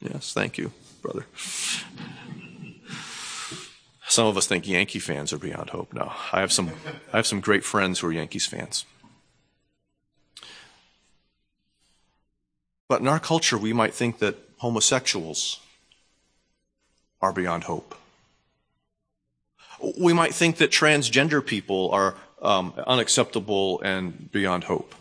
Yes, 0.00 0.34
thank 0.34 0.58
you, 0.58 0.72
brother. 1.00 1.24
Some 4.06 4.26
of 4.26 4.36
us 4.36 4.46
think 4.46 4.68
Yankee 4.68 4.98
fans 4.98 5.32
are 5.32 5.38
beyond 5.38 5.70
hope. 5.70 5.92
No, 5.92 6.12
I 6.32 6.40
have 6.40 6.52
some, 6.52 6.70
I 7.12 7.16
have 7.16 7.26
some 7.26 7.40
great 7.40 7.64
friends 7.64 8.00
who 8.00 8.08
are 8.08 8.12
Yankees 8.12 8.46
fans. 8.46 8.84
But 12.86 13.00
in 13.00 13.08
our 13.08 13.18
culture, 13.18 13.56
we 13.56 13.72
might 13.72 13.94
think 13.94 14.18
that 14.18 14.36
homosexuals 14.58 15.60
are 17.20 17.32
beyond 17.32 17.64
hope. 17.64 17.94
We 19.98 20.12
might 20.12 20.34
think 20.34 20.58
that 20.58 20.70
transgender 20.70 21.44
people 21.44 21.90
are 21.90 22.14
um, 22.42 22.74
unacceptable 22.86 23.80
and 23.80 24.30
beyond 24.30 24.64
hope. 24.64 24.94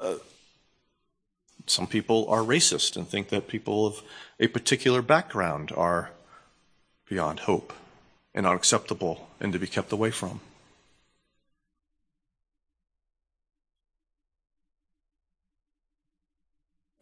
Uh, 0.00 0.16
some 1.66 1.86
people 1.86 2.26
are 2.28 2.40
racist 2.40 2.96
and 2.96 3.06
think 3.06 3.28
that 3.28 3.48
people 3.48 3.86
of 3.86 4.02
a 4.40 4.46
particular 4.46 5.02
background 5.02 5.72
are 5.76 6.10
beyond 7.08 7.40
hope 7.40 7.72
and 8.34 8.46
unacceptable 8.46 9.28
and 9.40 9.52
to 9.52 9.58
be 9.58 9.66
kept 9.66 9.92
away 9.92 10.10
from. 10.10 10.40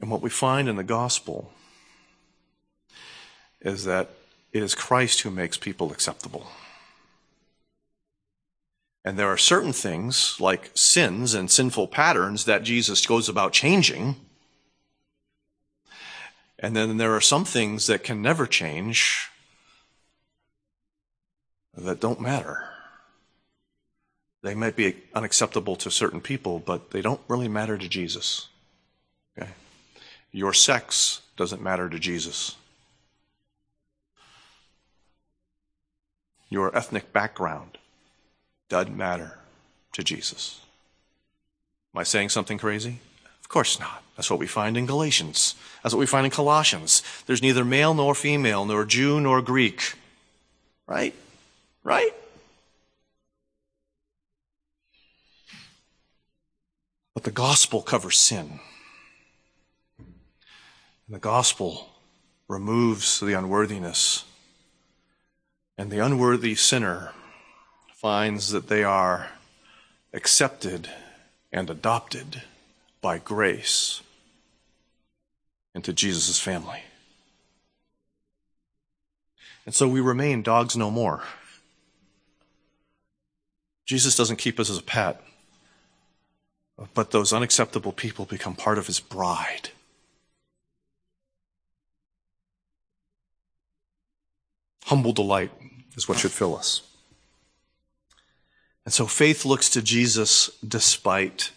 And 0.00 0.10
what 0.10 0.20
we 0.20 0.30
find 0.30 0.68
in 0.68 0.76
the 0.76 0.84
gospel 0.84 1.50
is 3.60 3.84
that 3.84 4.10
it 4.52 4.62
is 4.62 4.74
Christ 4.74 5.22
who 5.22 5.30
makes 5.30 5.56
people 5.56 5.90
acceptable. 5.90 6.46
And 9.04 9.18
there 9.18 9.28
are 9.28 9.36
certain 9.36 9.72
things, 9.72 10.36
like 10.40 10.70
sins 10.74 11.34
and 11.34 11.50
sinful 11.50 11.88
patterns, 11.88 12.44
that 12.44 12.62
Jesus 12.62 13.04
goes 13.06 13.28
about 13.28 13.52
changing. 13.52 14.16
And 16.58 16.76
then 16.76 16.96
there 16.96 17.14
are 17.14 17.20
some 17.20 17.44
things 17.44 17.86
that 17.86 18.04
can 18.04 18.22
never 18.22 18.46
change 18.46 19.30
that 21.76 22.00
don't 22.00 22.20
matter. 22.20 22.64
They 24.42 24.54
might 24.54 24.76
be 24.76 24.96
unacceptable 25.14 25.74
to 25.76 25.90
certain 25.90 26.20
people, 26.20 26.58
but 26.58 26.90
they 26.90 27.00
don't 27.00 27.20
really 27.28 27.48
matter 27.48 27.78
to 27.78 27.88
Jesus. 27.88 28.48
Okay? 29.36 29.50
Your 30.32 30.52
sex 30.52 31.22
doesn't 31.36 31.62
matter 31.62 31.88
to 31.88 31.98
Jesus. 31.98 32.56
Your 36.50 36.76
ethnic 36.76 37.12
background 37.12 37.78
doesn't 38.68 38.96
matter 38.96 39.38
to 39.92 40.04
Jesus. 40.04 40.60
Am 41.94 42.00
I 42.00 42.02
saying 42.02 42.28
something 42.28 42.58
crazy? 42.58 42.98
Of 43.40 43.48
course 43.48 43.80
not. 43.80 44.02
That's 44.16 44.30
what 44.30 44.38
we 44.38 44.46
find 44.46 44.76
in 44.76 44.86
Galatians. 44.86 45.54
That's 45.82 45.94
what 45.94 46.00
we 46.00 46.06
find 46.06 46.24
in 46.26 46.30
Colossians. 46.30 47.02
There's 47.26 47.42
neither 47.42 47.64
male 47.64 47.94
nor 47.94 48.14
female, 48.14 48.64
nor 48.64 48.84
Jew 48.84 49.20
nor 49.20 49.42
Greek. 49.42 49.94
Right? 50.86 51.14
Right? 51.84 52.12
But 57.12 57.22
the 57.22 57.30
gospel 57.30 57.82
covers 57.82 58.18
sin. 58.18 58.58
And 59.98 61.14
the 61.14 61.20
gospel 61.20 61.90
removes 62.48 63.20
the 63.20 63.34
unworthiness. 63.34 64.24
And 65.78 65.90
the 65.90 65.98
unworthy 65.98 66.54
sinner 66.54 67.12
finds 67.92 68.50
that 68.50 68.68
they 68.68 68.82
are 68.82 69.28
accepted 70.12 70.88
and 71.52 71.68
adopted 71.70 72.42
by 73.00 73.18
grace 73.18 74.02
into 75.74 75.92
Jesus' 75.92 76.38
family. 76.40 76.80
And 79.66 79.74
so 79.74 79.88
we 79.88 80.00
remain 80.00 80.42
dogs 80.42 80.76
no 80.76 80.90
more. 80.90 81.22
Jesus 83.84 84.16
doesn't 84.16 84.36
keep 84.36 84.58
us 84.58 84.70
as 84.70 84.78
a 84.78 84.82
pet, 84.82 85.22
but 86.94 87.10
those 87.10 87.32
unacceptable 87.32 87.92
people 87.92 88.24
become 88.24 88.54
part 88.54 88.78
of 88.78 88.86
his 88.86 89.00
bride. 89.00 89.70
Humble 94.86 95.12
delight 95.12 95.50
is 95.96 96.08
what 96.08 96.18
should 96.18 96.30
fill 96.32 96.56
us. 96.56 96.82
And 98.84 98.92
so 98.92 99.06
faith 99.06 99.44
looks 99.44 99.70
to 99.70 99.82
Jesus 99.82 100.50
despite 100.66 101.52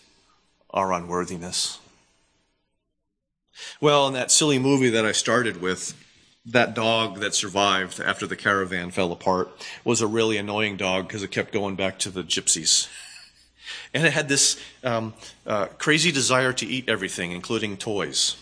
our 0.69 0.93
unworthiness. 0.93 1.79
Well, 3.81 4.07
in 4.07 4.13
that 4.13 4.31
silly 4.31 4.59
movie 4.59 4.89
that 4.91 5.05
I 5.05 5.11
started 5.11 5.61
with, 5.61 5.93
that 6.47 6.73
dog 6.73 7.19
that 7.19 7.35
survived 7.35 7.99
after 7.99 8.25
the 8.25 8.35
caravan 8.35 8.91
fell 8.91 9.11
apart 9.11 9.49
was 9.83 10.01
a 10.01 10.07
really 10.07 10.37
annoying 10.37 10.77
dog 10.77 11.07
because 11.07 11.23
it 11.23 11.31
kept 11.31 11.51
going 11.51 11.75
back 11.75 11.99
to 11.99 12.09
the 12.09 12.23
gypsies. 12.23 12.87
And 13.93 14.05
it 14.05 14.13
had 14.13 14.29
this 14.29 14.59
um, 14.83 15.13
uh, 15.45 15.67
crazy 15.77 16.11
desire 16.11 16.53
to 16.53 16.65
eat 16.65 16.87
everything, 16.87 17.31
including 17.31 17.77
toys 17.77 18.37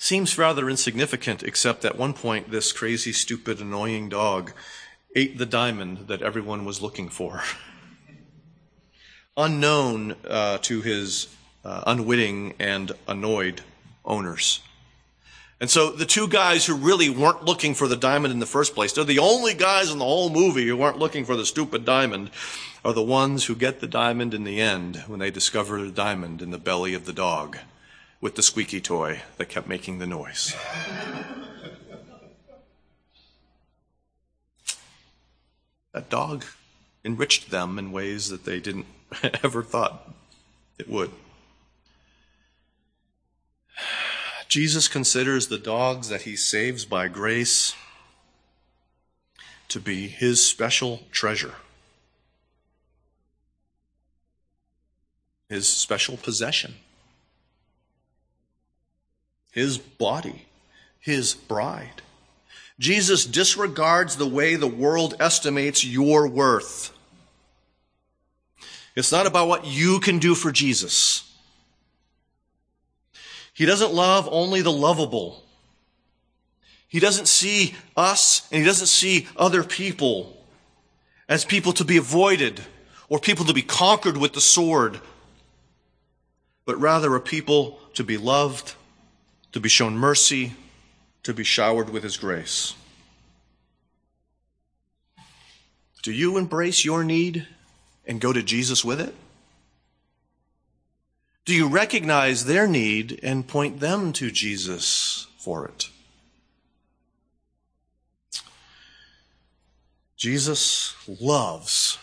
seems 0.00 0.38
rather 0.38 0.70
insignificant, 0.70 1.42
except 1.42 1.84
at 1.84 1.98
one 1.98 2.14
point, 2.14 2.50
this 2.50 2.72
crazy, 2.72 3.12
stupid, 3.12 3.60
annoying 3.60 4.08
dog 4.08 4.50
ate 5.14 5.36
the 5.36 5.44
diamond 5.44 6.08
that 6.08 6.22
everyone 6.22 6.64
was 6.64 6.80
looking 6.80 7.10
for. 7.10 7.42
Unknown 9.36 10.16
uh, 10.26 10.56
to 10.62 10.80
his 10.80 11.28
uh, 11.66 11.82
unwitting 11.86 12.54
and 12.58 12.92
annoyed 13.06 13.60
owners. 14.02 14.60
And 15.60 15.70
so 15.70 15.90
the 15.90 16.06
two 16.06 16.26
guys 16.26 16.64
who 16.64 16.74
really 16.74 17.10
weren't 17.10 17.44
looking 17.44 17.74
for 17.74 17.86
the 17.86 17.96
diamond 17.96 18.32
in 18.32 18.40
the 18.40 18.46
first 18.46 18.74
place, 18.74 18.94
they're 18.94 19.04
the 19.04 19.18
only 19.18 19.52
guys 19.52 19.90
in 19.90 19.98
the 19.98 20.06
whole 20.06 20.30
movie 20.30 20.66
who 20.66 20.76
weren't 20.76 20.98
looking 20.98 21.26
for 21.26 21.36
the 21.36 21.44
stupid 21.44 21.84
diamond, 21.84 22.30
are 22.82 22.94
the 22.94 23.02
ones 23.02 23.44
who 23.44 23.54
get 23.54 23.80
the 23.80 23.86
diamond 23.86 24.32
in 24.32 24.44
the 24.44 24.58
end 24.58 25.04
when 25.06 25.20
they 25.20 25.30
discover 25.30 25.82
the 25.82 25.92
diamond 25.92 26.40
in 26.40 26.50
the 26.50 26.56
belly 26.56 26.94
of 26.94 27.04
the 27.04 27.12
dog 27.12 27.58
with 28.22 28.36
the 28.36 28.42
squeaky 28.42 28.80
toy 28.80 29.20
that 29.36 29.50
kept 29.50 29.68
making 29.68 29.98
the 29.98 30.06
noise. 30.06 30.56
that 35.92 36.08
dog 36.08 36.46
enriched 37.04 37.50
them 37.50 37.78
in 37.78 37.92
ways 37.92 38.30
that 38.30 38.46
they 38.46 38.60
didn't 38.60 38.86
ever 39.42 39.62
thought 39.62 40.10
it 40.78 40.88
would. 40.88 41.10
Jesus 44.50 44.88
considers 44.88 45.46
the 45.46 45.58
dogs 45.58 46.10
that 46.10 46.22
he 46.22 46.36
saves 46.36 46.84
by 46.84 47.08
grace 47.08 47.74
to 49.68 49.80
be 49.80 50.08
his 50.08 50.44
special 50.44 51.04
treasure, 51.10 51.54
his 55.48 55.66
special 55.66 56.18
possession 56.18 56.74
his 59.52 59.78
body, 59.78 60.46
his 61.00 61.34
bride. 61.34 62.02
Jesus 62.78 63.26
disregards 63.26 64.16
the 64.16 64.28
way 64.28 64.54
the 64.54 64.66
world 64.66 65.14
estimates 65.20 65.84
your 65.84 66.28
worth. 66.28 66.96
It's 68.96 69.12
not 69.12 69.26
about 69.26 69.48
what 69.48 69.66
you 69.66 70.00
can 70.00 70.18
do 70.18 70.34
for 70.34 70.50
Jesus. 70.50 71.29
He 73.60 73.66
doesn't 73.66 73.92
love 73.92 74.26
only 74.32 74.62
the 74.62 74.72
lovable. 74.72 75.44
He 76.88 76.98
doesn't 76.98 77.28
see 77.28 77.74
us 77.94 78.48
and 78.50 78.58
he 78.58 78.66
doesn't 78.66 78.86
see 78.86 79.28
other 79.36 79.62
people 79.62 80.34
as 81.28 81.44
people 81.44 81.74
to 81.74 81.84
be 81.84 81.98
avoided 81.98 82.62
or 83.10 83.18
people 83.18 83.44
to 83.44 83.52
be 83.52 83.60
conquered 83.60 84.16
with 84.16 84.32
the 84.32 84.40
sword, 84.40 84.98
but 86.64 86.80
rather 86.80 87.14
a 87.14 87.20
people 87.20 87.78
to 87.92 88.02
be 88.02 88.16
loved 88.16 88.76
to 89.52 89.60
be 89.60 89.68
shown 89.68 89.94
mercy, 89.94 90.54
to 91.24 91.34
be 91.34 91.44
showered 91.44 91.90
with 91.90 92.02
His 92.02 92.16
grace. 92.16 92.72
Do 96.02 96.12
you 96.12 96.38
embrace 96.38 96.82
your 96.82 97.04
need 97.04 97.46
and 98.06 98.22
go 98.22 98.32
to 98.32 98.42
Jesus 98.42 98.82
with 98.82 99.02
it? 99.02 99.14
Do 101.44 101.54
you 101.54 101.68
recognize 101.68 102.44
their 102.44 102.66
need 102.66 103.18
and 103.22 103.48
point 103.48 103.80
them 103.80 104.12
to 104.14 104.30
Jesus 104.30 105.26
for 105.38 105.66
it? 105.66 105.88
Jesus 110.16 110.94
loves 111.20 111.98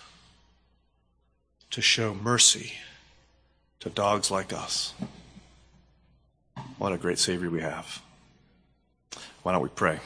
to 1.69 1.81
show 1.81 2.15
mercy 2.15 2.73
to 3.79 3.89
dogs 3.89 4.31
like 4.31 4.51
us. 4.51 4.93
What 6.77 6.93
a 6.93 6.97
great 6.97 7.19
Savior 7.19 7.49
we 7.49 7.61
have. 7.61 8.01
Why 9.43 9.51
don't 9.51 9.61
we 9.61 9.69
pray? 9.69 9.99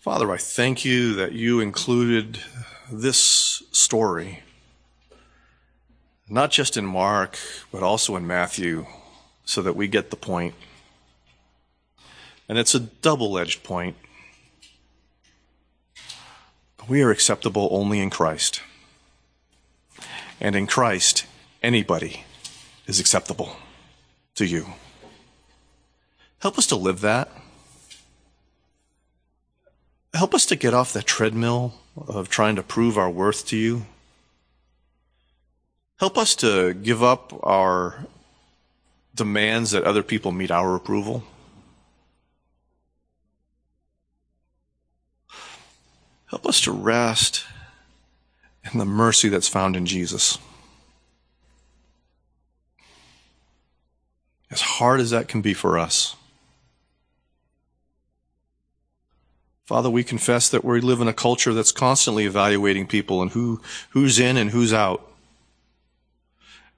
Father, 0.00 0.30
I 0.30 0.36
thank 0.36 0.84
you 0.84 1.14
that 1.14 1.32
you 1.32 1.60
included 1.60 2.38
this 2.92 3.18
story, 3.72 4.43
not 6.28 6.50
just 6.50 6.76
in 6.76 6.86
Mark, 6.86 7.38
but 7.70 7.82
also 7.82 8.16
in 8.16 8.26
Matthew, 8.26 8.86
so 9.44 9.62
that 9.62 9.76
we 9.76 9.88
get 9.88 10.10
the 10.10 10.16
point. 10.16 10.54
And 12.48 12.58
it's 12.58 12.74
a 12.74 12.80
double 12.80 13.38
edged 13.38 13.62
point. 13.62 13.96
We 16.88 17.02
are 17.02 17.10
acceptable 17.10 17.68
only 17.70 18.00
in 18.00 18.10
Christ. 18.10 18.60
And 20.40 20.54
in 20.54 20.66
Christ, 20.66 21.26
anybody 21.62 22.24
is 22.86 23.00
acceptable 23.00 23.56
to 24.34 24.44
you. 24.44 24.66
Help 26.40 26.58
us 26.58 26.66
to 26.66 26.76
live 26.76 27.00
that. 27.00 27.30
Help 30.12 30.34
us 30.34 30.44
to 30.46 30.56
get 30.56 30.74
off 30.74 30.92
the 30.92 31.02
treadmill 31.02 31.74
of 31.96 32.28
trying 32.28 32.56
to 32.56 32.62
prove 32.62 32.98
our 32.98 33.10
worth 33.10 33.46
to 33.48 33.56
you. 33.56 33.86
Help 36.04 36.18
us 36.18 36.34
to 36.34 36.74
give 36.74 37.02
up 37.02 37.32
our 37.42 38.04
demands 39.14 39.70
that 39.70 39.84
other 39.84 40.02
people 40.02 40.32
meet 40.32 40.50
our 40.50 40.74
approval. 40.74 41.24
Help 46.26 46.44
us 46.44 46.60
to 46.60 46.72
rest 46.72 47.46
in 48.70 48.78
the 48.78 48.84
mercy 48.84 49.30
that's 49.30 49.48
found 49.48 49.76
in 49.76 49.86
Jesus. 49.86 50.36
As 54.50 54.60
hard 54.60 55.00
as 55.00 55.08
that 55.08 55.26
can 55.26 55.40
be 55.40 55.54
for 55.54 55.78
us. 55.78 56.16
Father, 59.64 59.88
we 59.88 60.04
confess 60.04 60.50
that 60.50 60.66
we 60.66 60.82
live 60.82 61.00
in 61.00 61.08
a 61.08 61.14
culture 61.14 61.54
that's 61.54 61.72
constantly 61.72 62.26
evaluating 62.26 62.86
people 62.86 63.22
and 63.22 63.30
who, 63.30 63.62
who's 63.92 64.18
in 64.18 64.36
and 64.36 64.50
who's 64.50 64.74
out. 64.74 65.12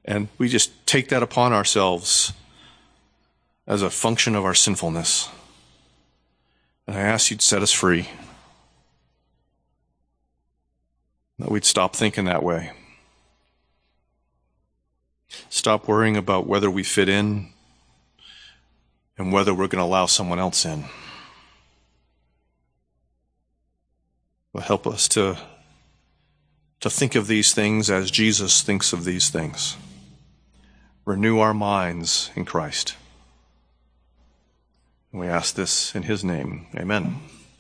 And 0.07 0.29
we 0.39 0.49
just 0.49 0.87
take 0.87 1.09
that 1.09 1.23
upon 1.23 1.53
ourselves 1.53 2.33
as 3.67 3.83
a 3.83 3.91
function 3.91 4.37
of 4.37 4.45
our 4.45 4.55
sinfulness. 4.55 5.29
And 6.87 6.97
I 6.97 7.01
ask 7.01 7.31
you 7.31 7.37
to 7.37 7.45
set 7.45 7.63
us 7.63 7.73
free. 7.73 8.09
That 11.41 11.51
we'd 11.51 11.65
stop 11.65 11.97
thinking 11.97 12.27
that 12.27 12.45
way. 12.45 12.71
Stop 15.49 15.89
worrying 15.89 16.17
about 16.17 16.47
whether 16.47 16.71
we 16.71 16.85
fit 16.85 17.09
in 17.09 17.49
and 19.19 19.33
whether 19.33 19.53
we're 19.53 19.67
going 19.67 19.83
to 19.83 19.85
allow 19.85 20.07
someone 20.07 20.39
else 20.39 20.65
in. 20.65 20.85
But 24.53 24.63
help 24.63 24.87
us 24.87 25.09
to, 25.09 25.37
to 26.81 26.89
think 26.89 27.17
of 27.17 27.27
these 27.27 27.53
things 27.53 27.91
as 27.91 28.11
Jesus 28.11 28.63
thinks 28.63 28.93
of 28.93 29.05
these 29.05 29.29
things. 29.29 29.77
Renew 31.07 31.39
our 31.39 31.55
minds 31.55 32.33
in 32.35 32.45
Christ. 32.45 32.97
We 35.13 35.29
ask 35.29 35.55
this 35.55 35.95
in 35.95 36.03
his 36.03 36.25
name. 36.25 36.67
Amen. 36.75 37.21